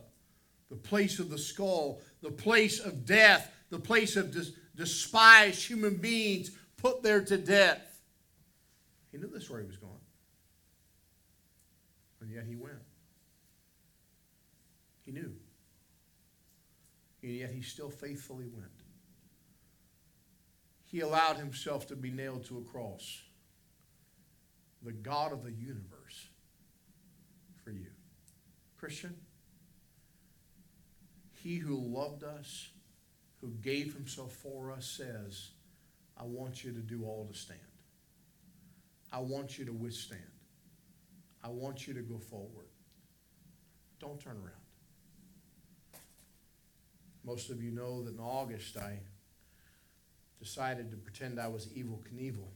the 0.70 0.78
place 0.78 1.20
of 1.20 1.30
the 1.30 1.38
skull, 1.38 2.00
the 2.22 2.32
place 2.32 2.80
of 2.80 3.06
death, 3.06 3.52
the 3.70 3.78
place 3.78 4.16
of 4.16 4.32
des- 4.32 4.54
despised 4.78 5.66
human 5.66 5.98
beings 5.98 6.52
put 6.78 7.04
there 7.04 7.22
to 7.26 7.38
death. 7.38 8.00
He 9.12 9.18
knew 9.18 9.28
this 9.28 9.50
where 9.50 9.60
he 9.60 9.68
was 9.68 9.76
going. 9.76 9.92
And 12.22 12.32
yet 12.32 12.46
he 12.48 12.56
went. 12.56 12.76
He 15.06 15.12
knew. 15.12 15.34
And 17.22 17.34
yet 17.34 17.52
he 17.52 17.62
still 17.62 17.90
faithfully 17.90 18.48
went. 18.48 18.81
He 20.92 21.00
allowed 21.00 21.38
himself 21.38 21.88
to 21.88 21.96
be 21.96 22.12
nailed 22.12 22.44
to 22.46 22.58
a 22.58 22.62
cross. 22.70 23.22
The 24.84 24.92
God 24.92 25.32
of 25.32 25.44
the 25.44 25.52
universe 25.52 26.28
for 27.64 27.72
you. 27.72 27.88
Christian, 28.78 29.16
he 31.42 31.56
who 31.58 31.78
loved 31.78 32.26
us, 32.26 32.72
who 33.40 33.52
gave 33.62 33.94
himself 33.94 34.34
for 34.34 34.70
us, 34.70 34.86
says, 34.86 35.52
I 36.20 36.24
want 36.26 36.66
you 36.66 36.74
to 36.74 36.80
do 36.80 37.06
all 37.06 37.26
to 37.32 37.38
stand. 37.38 37.60
I 39.14 39.20
want 39.20 39.58
you 39.58 39.64
to 39.66 39.74
withstand. 39.74 40.22
I 41.42 41.48
want 41.48 41.88
you 41.88 41.94
to 41.94 42.02
go 42.02 42.18
forward. 42.18 42.68
Don't 44.00 44.20
turn 44.20 44.36
around. 44.36 46.02
Most 47.24 47.50
of 47.50 47.64
you 47.64 47.72
know 47.72 48.04
that 48.04 48.16
in 48.16 48.20
August 48.20 48.76
I 48.76 49.00
decided 50.42 50.90
to 50.90 50.98
pretend 50.98 51.40
I 51.40 51.48
was 51.48 51.68
Evel 51.68 52.00
Knievel. 52.00 52.50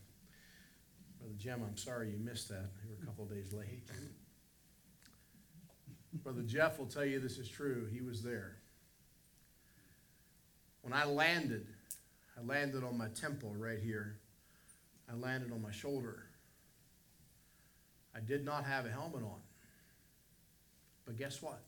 Brother 1.19 1.35
Jim, 1.37 1.61
I'm 1.65 1.77
sorry 1.77 2.09
you 2.09 2.17
missed 2.17 2.49
that. 2.49 2.71
You 2.83 2.89
were 2.89 3.03
a 3.03 3.05
couple 3.05 3.25
days 3.25 3.53
late. 3.53 3.83
Brother 6.23 6.41
Jeff 6.41 6.79
will 6.79 6.87
tell 6.87 7.05
you 7.05 7.19
this 7.19 7.37
is 7.37 7.47
true. 7.47 7.87
He 7.91 8.01
was 8.01 8.23
there. 8.23 8.57
When 10.81 10.93
I 10.93 11.05
landed, 11.05 11.67
I 12.37 12.43
landed 12.43 12.83
on 12.83 12.97
my 12.97 13.07
temple 13.09 13.53
right 13.55 13.79
here. 13.79 14.17
I 15.09 15.15
landed 15.15 15.51
on 15.51 15.61
my 15.61 15.71
shoulder. 15.71 16.23
I 18.15 18.19
did 18.19 18.43
not 18.43 18.65
have 18.65 18.85
a 18.85 18.89
helmet 18.89 19.23
on. 19.23 19.39
But 21.05 21.17
guess 21.17 21.41
what? 21.41 21.61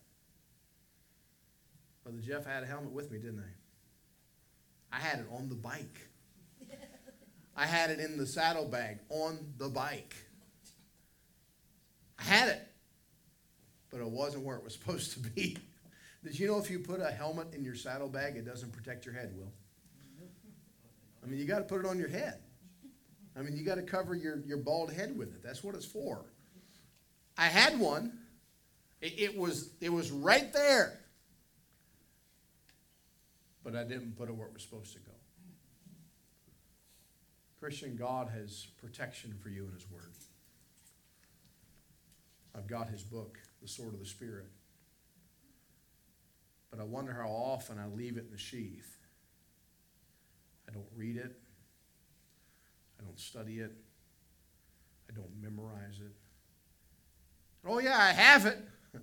Brother 2.04 2.20
Jeff 2.26 2.46
had 2.46 2.64
a 2.64 2.66
helmet 2.66 2.92
with 2.92 3.12
me, 3.12 3.20
didn't 3.20 3.40
I? 3.40 3.67
I 4.92 4.98
had 4.98 5.20
it 5.20 5.28
on 5.32 5.50
the 5.50 5.56
bike. 5.56 6.08
I 7.56 7.66
had 7.66 7.90
it 7.90 8.00
in 8.00 8.18
the 8.18 8.28
saddlebag 8.28 9.00
on 9.10 9.40
the 9.58 9.68
bike. 9.68 10.16
I 12.20 12.24
had 12.24 12.50
it, 12.50 12.68
but 13.90 14.00
it 14.00 14.08
wasn't 14.08 14.44
where 14.44 14.56
it 14.58 14.64
was 14.64 14.74
supposed 14.80 15.14
to 15.14 15.20
be. 15.20 15.58
Did 16.24 16.40
you 16.40 16.48
know 16.48 16.60
if 16.60 16.70
you 16.70 16.80
put 16.80 17.00
a 17.00 17.10
helmet 17.10 17.54
in 17.54 17.64
your 17.64 17.76
saddlebag, 17.76 18.36
it 18.36 18.46
doesn't 18.46 18.74
protect 18.74 19.06
your 19.06 19.16
head, 19.16 19.34
Will? 19.36 19.52
I 21.24 21.28
mean, 21.30 21.40
you 21.40 21.46
got 21.46 21.60
to 21.60 21.64
put 21.64 21.80
it 21.80 21.86
on 21.86 21.98
your 21.98 22.08
head. 22.10 22.40
I 23.36 23.42
mean, 23.42 23.56
you 23.56 23.64
got 23.64 23.76
to 23.76 23.82
cover 23.82 24.16
your, 24.16 24.40
your 24.46 24.58
bald 24.58 24.92
head 24.92 25.18
with 25.18 25.34
it. 25.34 25.44
That's 25.44 25.64
what 25.64 25.76
it's 25.76 25.86
for. 25.86 26.26
I 27.38 27.46
had 27.46 27.80
one. 27.80 28.18
It, 29.02 29.20
it, 29.20 29.38
was, 29.38 29.72
it 29.80 29.90
was 29.90 30.12
right 30.12 30.52
there. 30.54 31.00
But 33.68 33.76
I 33.76 33.84
didn't 33.84 34.16
put 34.18 34.30
it 34.30 34.32
where 34.34 34.48
it 34.48 34.54
was 34.54 34.64
supposed 34.64 34.94
to 34.94 35.00
go. 35.00 35.12
Christian, 37.60 37.98
God 37.98 38.30
has 38.34 38.68
protection 38.82 39.36
for 39.44 39.50
you 39.50 39.66
in 39.66 39.74
His 39.74 39.92
Word. 39.92 40.14
I've 42.56 42.68
got 42.68 42.88
His 42.88 43.04
book, 43.04 43.38
The 43.62 43.68
Sword 43.68 43.94
of 43.94 44.00
the 44.00 44.06
Spirit. 44.06 44.46
But 46.72 46.80
I 46.80 46.84
wonder 46.84 47.12
how 47.12 47.28
often 47.28 47.78
I 47.78 47.88
leave 47.94 48.16
it 48.16 48.28
in 48.28 48.32
the 48.32 48.38
sheath. 48.38 48.96
I 50.70 50.72
don't 50.72 50.88
read 50.96 51.18
it. 51.18 51.38
I 53.02 53.04
don't 53.04 53.20
study 53.20 53.60
it. 53.60 53.74
I 55.12 55.14
don't 55.14 55.42
memorize 55.42 56.00
it. 56.00 56.16
Oh, 57.68 57.80
yeah, 57.80 57.98
I 57.98 58.14
have 58.14 58.46
it. 58.46 58.60
but 58.94 59.02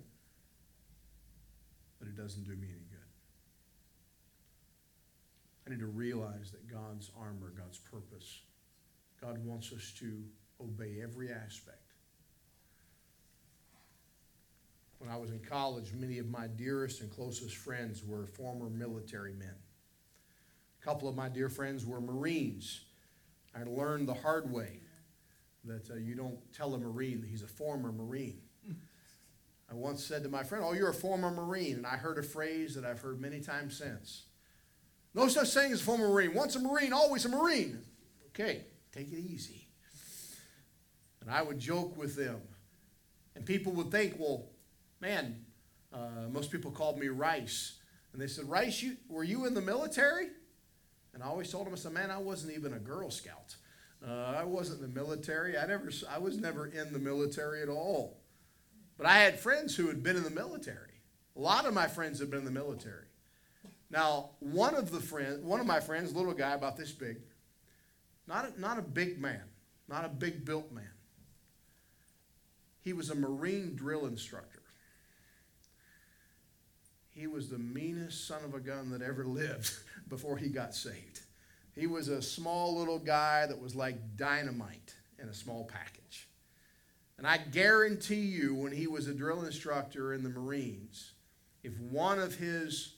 it 2.07 2.17
doesn't 2.17 2.45
do 2.45 2.55
me 2.55 2.69
any 2.71 2.79
good. 2.89 2.95
I 5.64 5.64
need 5.75 5.81
to 5.81 5.87
realize 5.87 6.51
that 6.51 6.71
God's 6.71 7.11
armor, 7.19 7.51
God's 7.55 7.79
purpose, 7.79 8.41
God 9.21 9.37
wants 9.45 9.73
us 9.73 9.93
to 9.99 10.23
obey 10.61 11.01
every 11.03 11.31
aspect. 11.31 11.79
When 14.99 15.09
I 15.09 15.17
was 15.17 15.31
in 15.31 15.39
college, 15.39 15.91
many 15.93 16.19
of 16.19 16.29
my 16.29 16.47
dearest 16.47 17.01
and 17.01 17.11
closest 17.11 17.57
friends 17.57 18.03
were 18.05 18.25
former 18.25 18.69
military 18.69 19.33
men. 19.33 19.55
A 20.81 20.85
couple 20.85 21.09
of 21.09 21.15
my 21.15 21.27
dear 21.27 21.49
friends 21.49 21.85
were 21.85 21.99
Marines. 21.99 22.81
I 23.53 23.63
learned 23.63 24.07
the 24.07 24.13
hard 24.13 24.51
way 24.51 24.79
that 25.65 25.89
uh, 25.91 25.95
you 25.95 26.15
don't 26.15 26.37
tell 26.53 26.73
a 26.73 26.77
Marine 26.77 27.21
that 27.21 27.27
he's 27.27 27.43
a 27.43 27.47
former 27.47 27.91
Marine. 27.91 28.39
I 29.69 29.73
once 29.73 30.05
said 30.05 30.23
to 30.23 30.29
my 30.29 30.43
friend, 30.43 30.63
Oh, 30.65 30.73
you're 30.73 30.89
a 30.89 30.93
former 30.93 31.31
Marine. 31.31 31.75
And 31.75 31.87
I 31.87 31.97
heard 31.97 32.17
a 32.17 32.23
phrase 32.23 32.75
that 32.75 32.85
I've 32.85 32.99
heard 32.99 33.19
many 33.19 33.41
times 33.41 33.77
since 33.77 34.23
No 35.15 35.29
such 35.29 35.53
thing 35.53 35.71
as 35.71 35.81
a 35.81 35.83
former 35.83 36.09
Marine. 36.09 36.33
Once 36.33 36.55
a 36.55 36.59
Marine, 36.59 36.93
always 36.93 37.25
a 37.25 37.29
Marine. 37.29 37.81
Okay, 38.27 38.65
take 38.91 39.11
it 39.11 39.17
easy. 39.17 39.67
And 41.21 41.31
I 41.31 41.41
would 41.41 41.57
joke 41.57 41.97
with 41.97 42.15
them. 42.15 42.41
And 43.35 43.45
people 43.45 43.71
would 43.73 43.89
think, 43.89 44.15
Well, 44.19 44.49
man, 44.99 45.45
uh, 45.93 46.27
most 46.29 46.51
people 46.51 46.69
called 46.69 46.99
me 46.99 47.07
Rice. 47.07 47.79
And 48.11 48.21
they 48.21 48.27
said, 48.27 48.49
Rice, 48.49 48.81
you, 48.81 48.97
were 49.09 49.23
you 49.23 49.45
in 49.45 49.53
the 49.53 49.61
military? 49.61 50.27
And 51.13 51.23
I 51.23 51.27
always 51.27 51.49
told 51.49 51.65
them, 51.65 51.73
I 51.73 51.77
said, 51.77 51.93
man, 51.93 52.11
I 52.11 52.17
wasn't 52.17 52.53
even 52.53 52.73
a 52.73 52.79
Girl 52.79 53.09
Scout. 53.09 53.55
Uh, 54.05 54.35
I 54.37 54.43
wasn't 54.43 54.81
in 54.81 54.93
the 54.93 54.99
military. 54.99 55.57
I 55.57 55.65
never, 55.65 55.89
I 56.09 56.17
was 56.17 56.37
never 56.37 56.67
in 56.67 56.91
the 56.91 56.99
military 56.99 57.61
at 57.61 57.69
all. 57.69 58.17
But 58.97 59.07
I 59.07 59.19
had 59.19 59.39
friends 59.39 59.75
who 59.75 59.87
had 59.87 60.03
been 60.03 60.17
in 60.17 60.23
the 60.23 60.29
military. 60.29 61.01
A 61.37 61.39
lot 61.39 61.65
of 61.65 61.73
my 61.73 61.87
friends 61.87 62.19
had 62.19 62.29
been 62.29 62.39
in 62.39 62.45
the 62.45 62.51
military. 62.51 63.07
Now, 63.95 64.31
one 64.41 64.75
of 64.75 64.91
the 64.91 64.99
friends, 64.99 65.41
one 65.41 65.61
of 65.61 65.65
my 65.65 65.79
friends, 65.79 66.13
little 66.13 66.33
guy 66.33 66.51
about 66.51 66.75
this 66.75 66.91
big, 66.91 67.21
not 68.27 68.45
a, 68.45 68.59
not 68.59 68.77
a 68.77 68.81
big 68.81 69.21
man, 69.21 69.43
not 69.87 70.03
a 70.03 70.09
big 70.09 70.43
built 70.43 70.69
man. 70.73 70.83
He 72.81 72.91
was 72.91 73.09
a 73.09 73.15
Marine 73.15 73.73
drill 73.73 74.05
instructor. 74.05 74.61
He 77.07 77.25
was 77.25 77.49
the 77.49 77.57
meanest 77.57 78.27
son 78.27 78.43
of 78.43 78.53
a 78.53 78.59
gun 78.59 78.89
that 78.89 79.01
ever 79.01 79.23
lived 79.23 79.71
before 80.09 80.35
he 80.35 80.49
got 80.49 80.75
saved. 80.75 81.21
He 81.73 81.87
was 81.87 82.09
a 82.09 82.21
small 82.21 82.77
little 82.77 82.99
guy 82.99 83.45
that 83.45 83.61
was 83.61 83.75
like 83.75 84.17
dynamite 84.17 84.93
in 85.19 85.29
a 85.29 85.33
small 85.33 85.63
package. 85.63 86.27
And 87.17 87.25
I 87.25 87.37
guarantee 87.37 88.15
you, 88.15 88.55
when 88.55 88.73
he 88.73 88.87
was 88.87 89.07
a 89.07 89.13
drill 89.13 89.45
instructor 89.45 90.13
in 90.13 90.21
the 90.21 90.29
Marines, 90.29 91.13
if 91.63 91.79
one 91.79 92.19
of 92.19 92.35
his 92.35 92.94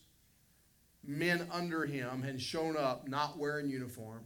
men 1.08 1.48
under 1.52 1.86
him 1.86 2.22
had 2.22 2.40
shown 2.40 2.76
up 2.76 3.08
not 3.08 3.38
wearing 3.38 3.70
uniform, 3.70 4.26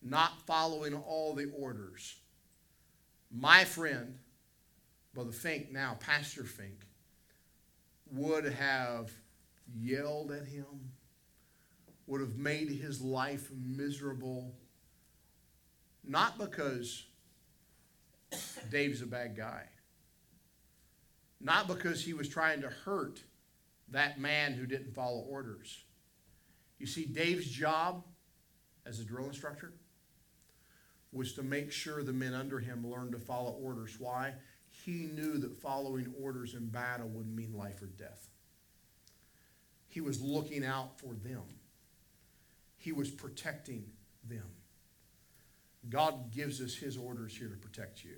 not 0.00 0.40
following 0.46 0.94
all 0.94 1.34
the 1.34 1.50
orders, 1.58 2.16
my 3.30 3.64
friend, 3.64 4.18
Brother 5.12 5.32
Fink, 5.32 5.72
now 5.72 5.96
Pastor 5.98 6.44
Fink, 6.44 6.86
would 8.12 8.44
have 8.44 9.10
yelled 9.74 10.30
at 10.30 10.46
him, 10.46 10.92
would 12.06 12.20
have 12.20 12.36
made 12.36 12.68
his 12.68 13.02
life 13.02 13.50
miserable, 13.52 14.54
not 16.04 16.38
because 16.38 17.04
Dave's 18.70 19.02
a 19.02 19.06
bad 19.06 19.36
guy, 19.36 19.64
not 21.40 21.66
because 21.66 22.04
he 22.04 22.12
was 22.12 22.28
trying 22.28 22.60
to 22.60 22.68
hurt 22.68 23.24
that 23.88 24.20
man 24.20 24.52
who 24.52 24.66
didn't 24.66 24.94
follow 24.94 25.20
orders. 25.28 25.82
You 26.78 26.86
see, 26.86 27.06
Dave's 27.06 27.46
job 27.46 28.04
as 28.84 29.00
a 29.00 29.04
drill 29.04 29.26
instructor 29.26 29.72
was 31.12 31.32
to 31.34 31.42
make 31.42 31.72
sure 31.72 32.02
the 32.02 32.12
men 32.12 32.34
under 32.34 32.58
him 32.58 32.86
learned 32.86 33.12
to 33.12 33.18
follow 33.18 33.52
orders. 33.52 33.96
Why? 33.98 34.34
He 34.68 35.08
knew 35.12 35.38
that 35.38 35.56
following 35.56 36.12
orders 36.20 36.54
in 36.54 36.66
battle 36.66 37.08
would 37.08 37.34
mean 37.34 37.54
life 37.56 37.80
or 37.80 37.86
death. 37.86 38.28
He 39.88 40.00
was 40.00 40.20
looking 40.20 40.64
out 40.64 40.98
for 41.00 41.14
them, 41.14 41.42
he 42.76 42.92
was 42.92 43.10
protecting 43.10 43.86
them. 44.28 44.50
God 45.88 46.32
gives 46.32 46.60
us 46.60 46.74
his 46.74 46.96
orders 46.96 47.36
here 47.36 47.48
to 47.48 47.56
protect 47.56 48.04
you. 48.04 48.16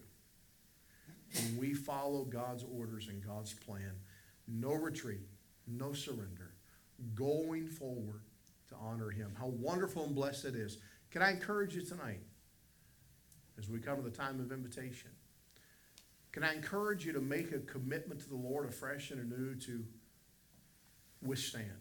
When 1.35 1.59
we 1.59 1.75
follow 1.75 2.25
God's 2.25 2.65
orders 2.65 3.09
and 3.09 3.23
God's 3.23 3.53
plan, 3.53 3.93
no 4.47 4.73
retreat, 4.73 5.29
no 5.67 5.93
surrender, 5.93 6.55
going 7.15 7.67
forward 7.67 8.23
to 8.69 8.75
honor 8.77 9.11
him. 9.11 9.33
How 9.39 9.47
wonderful 9.47 10.05
and 10.05 10.15
blessed 10.15 10.45
it 10.47 10.55
is. 10.55 10.79
Can 11.11 11.23
I 11.23 11.31
encourage 11.31 11.75
you 11.75 11.83
tonight 11.83 12.21
as 13.59 13.69
we 13.69 13.79
come 13.79 13.97
to 13.97 14.03
the 14.03 14.11
time 14.11 14.41
of 14.41 14.53
invitation? 14.53 15.11
Can 16.33 16.45
I 16.45 16.55
encourage 16.55 17.07
you 17.07 17.13
to 17.15 17.21
make 17.21 17.53
a 17.53 17.59
commitment 17.61 18.21
to 18.21 18.29
the 18.29 18.37
Lord 18.37 18.69
afresh 18.69 19.11
and 19.11 19.21
anew 19.21 19.55
to 19.57 19.85
withstand, 21.23 21.81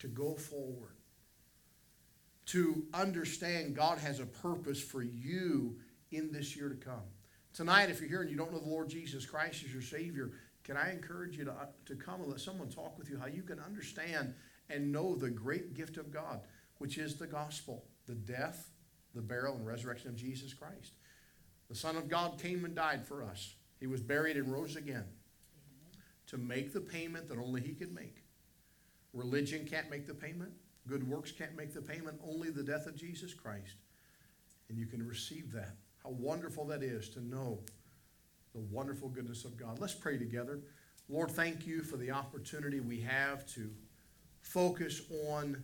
to 0.00 0.08
go 0.08 0.34
forward, 0.34 0.96
to 2.46 2.84
understand 2.92 3.74
God 3.74 3.98
has 3.98 4.20
a 4.20 4.26
purpose 4.26 4.80
for 4.80 5.02
you 5.02 5.76
in 6.10 6.32
this 6.32 6.56
year 6.56 6.68
to 6.68 6.74
come? 6.74 7.04
Tonight, 7.54 7.88
if 7.88 8.00
you're 8.00 8.08
here 8.08 8.20
and 8.20 8.30
you 8.30 8.36
don't 8.36 8.52
know 8.52 8.58
the 8.58 8.68
Lord 8.68 8.88
Jesus 8.88 9.24
Christ 9.24 9.64
as 9.64 9.72
your 9.72 9.80
Savior, 9.80 10.32
can 10.62 10.76
I 10.76 10.90
encourage 10.90 11.38
you 11.38 11.44
to, 11.44 11.52
uh, 11.52 11.66
to 11.86 11.94
come 11.94 12.20
and 12.20 12.28
let 12.28 12.40
someone 12.40 12.68
talk 12.68 12.98
with 12.98 13.08
you 13.08 13.18
how 13.18 13.26
you 13.26 13.42
can 13.42 13.60
understand 13.60 14.34
and 14.68 14.92
know 14.92 15.14
the 15.14 15.30
great 15.30 15.74
gift 15.74 15.96
of 15.96 16.12
God, 16.12 16.40
which 16.78 16.98
is 16.98 17.16
the 17.16 17.26
gospel, 17.26 17.84
the 18.06 18.14
death, 18.14 18.70
the 19.14 19.22
burial, 19.22 19.54
and 19.54 19.66
resurrection 19.66 20.08
of 20.08 20.16
Jesus 20.16 20.52
Christ. 20.52 20.92
The 21.68 21.74
Son 21.74 21.96
of 21.96 22.08
God 22.08 22.40
came 22.40 22.64
and 22.64 22.74
died 22.74 23.06
for 23.06 23.22
us. 23.22 23.54
He 23.80 23.86
was 23.86 24.00
buried 24.00 24.36
and 24.36 24.52
rose 24.52 24.76
again 24.76 25.04
to 26.28 26.38
make 26.38 26.72
the 26.72 26.80
payment 26.80 27.28
that 27.28 27.38
only 27.38 27.60
He 27.60 27.72
could 27.72 27.94
make. 27.94 28.24
Religion 29.12 29.66
can't 29.68 29.90
make 29.90 30.06
the 30.06 30.14
payment. 30.14 30.52
Good 30.86 31.08
works 31.08 31.32
can't 31.32 31.56
make 31.56 31.74
the 31.74 31.82
payment. 31.82 32.20
Only 32.26 32.50
the 32.50 32.62
death 32.62 32.86
of 32.86 32.96
Jesus 32.96 33.34
Christ. 33.34 33.76
And 34.68 34.78
you 34.78 34.86
can 34.86 35.06
receive 35.06 35.52
that. 35.52 35.76
How 36.02 36.10
wonderful 36.10 36.66
that 36.66 36.82
is 36.82 37.08
to 37.10 37.20
know 37.20 37.60
the 38.54 38.60
wonderful 38.60 39.08
goodness 39.08 39.44
of 39.44 39.56
God. 39.56 39.78
Let's 39.78 39.94
pray 39.94 40.18
together. 40.18 40.60
Lord, 41.08 41.30
thank 41.30 41.66
you 41.66 41.82
for 41.82 41.96
the 41.96 42.10
opportunity 42.10 42.80
we 42.80 43.00
have 43.00 43.46
to 43.54 43.70
focus 44.46 45.02
on 45.28 45.60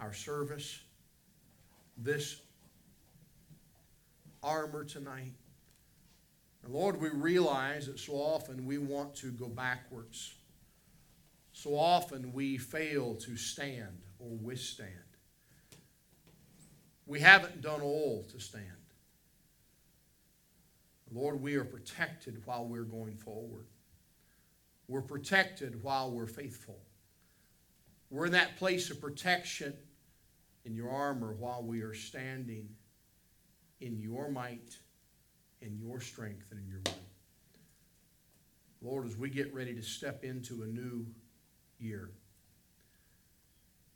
our 0.00 0.12
service, 0.12 0.80
this 1.98 2.40
armor 4.42 4.84
tonight. 4.84 5.32
And 6.64 6.72
Lord, 6.72 6.98
we 6.98 7.10
realize 7.10 7.86
that 7.86 7.98
so 7.98 8.14
often 8.14 8.64
we 8.64 8.78
want 8.78 9.14
to 9.16 9.30
go 9.30 9.48
backwards. 9.48 10.34
So 11.52 11.74
often 11.74 12.32
we 12.32 12.56
fail 12.56 13.16
to 13.16 13.36
stand 13.36 14.00
or 14.18 14.30
withstand. 14.42 14.90
We 17.06 17.20
haven't 17.20 17.60
done 17.60 17.82
all 17.82 18.26
to 18.32 18.40
stand. 18.40 18.64
Lord, 21.12 21.40
we 21.40 21.56
are 21.56 21.64
protected 21.64 22.40
while 22.46 22.64
we're 22.64 22.82
going 22.82 23.16
forward. 23.16 23.66
We're 24.88 25.02
protected 25.02 25.82
while 25.82 26.10
we're 26.10 26.26
faithful. 26.26 26.78
We're 28.14 28.26
in 28.26 28.32
that 28.32 28.58
place 28.58 28.90
of 28.90 29.00
protection 29.00 29.74
in 30.64 30.76
your 30.76 30.88
armor 30.88 31.34
while 31.36 31.64
we 31.64 31.82
are 31.82 31.94
standing 31.94 32.68
in 33.80 33.98
your 33.98 34.30
might, 34.30 34.76
in 35.60 35.76
your 35.76 36.00
strength, 36.00 36.46
and 36.52 36.60
in 36.60 36.68
your 36.68 36.78
might. 36.84 36.94
Lord, 38.80 39.04
as 39.04 39.16
we 39.16 39.30
get 39.30 39.52
ready 39.52 39.74
to 39.74 39.82
step 39.82 40.22
into 40.22 40.62
a 40.62 40.66
new 40.66 41.04
year, 41.80 42.12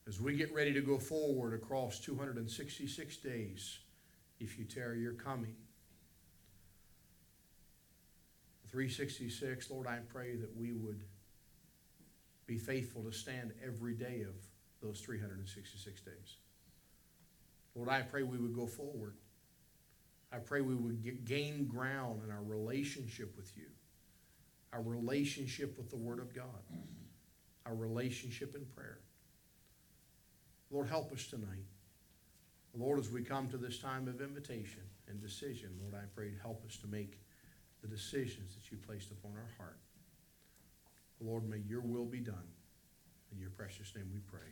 as 0.08 0.20
we 0.20 0.34
get 0.34 0.52
ready 0.52 0.72
to 0.72 0.80
go 0.80 0.98
forward 0.98 1.54
across 1.54 2.00
266 2.00 3.18
days, 3.18 3.78
if 4.40 4.58
you 4.58 4.64
tarry, 4.64 5.00
you're 5.00 5.12
coming. 5.12 5.54
366, 8.66 9.70
Lord, 9.70 9.86
I 9.86 10.00
pray 10.12 10.34
that 10.34 10.56
we 10.56 10.72
would 10.72 11.04
be 12.48 12.58
faithful 12.58 13.02
to 13.02 13.12
stand 13.12 13.52
every 13.64 13.92
day 13.92 14.22
of 14.22 14.34
those 14.82 15.00
366 15.00 16.00
days. 16.00 16.36
Lord, 17.76 17.90
I 17.90 18.00
pray 18.00 18.22
we 18.22 18.38
would 18.38 18.56
go 18.56 18.66
forward. 18.66 19.14
I 20.32 20.38
pray 20.38 20.62
we 20.62 20.74
would 20.74 21.02
get, 21.04 21.24
gain 21.24 21.66
ground 21.66 22.22
in 22.24 22.30
our 22.30 22.42
relationship 22.42 23.36
with 23.36 23.56
you, 23.56 23.66
our 24.72 24.80
relationship 24.80 25.76
with 25.76 25.90
the 25.90 25.96
Word 25.96 26.18
of 26.18 26.34
God, 26.34 26.44
our 27.66 27.74
relationship 27.74 28.54
in 28.54 28.64
prayer. 28.64 28.98
Lord, 30.70 30.88
help 30.88 31.12
us 31.12 31.26
tonight. 31.26 31.66
Lord, 32.74 32.98
as 32.98 33.10
we 33.10 33.22
come 33.22 33.48
to 33.50 33.58
this 33.58 33.78
time 33.78 34.08
of 34.08 34.20
invitation 34.20 34.82
and 35.08 35.20
decision, 35.20 35.70
Lord, 35.82 35.94
I 35.94 36.06
pray 36.14 36.30
help 36.42 36.64
us 36.66 36.76
to 36.78 36.86
make 36.86 37.20
the 37.82 37.88
decisions 37.88 38.54
that 38.54 38.70
you 38.70 38.78
placed 38.86 39.10
upon 39.10 39.32
our 39.32 39.50
heart. 39.58 39.78
Lord, 41.20 41.48
may 41.48 41.58
your 41.58 41.80
will 41.80 42.04
be 42.04 42.20
done. 42.20 42.46
In 43.32 43.38
your 43.38 43.50
precious 43.50 43.92
name 43.94 44.10
we 44.12 44.20
pray. 44.20 44.48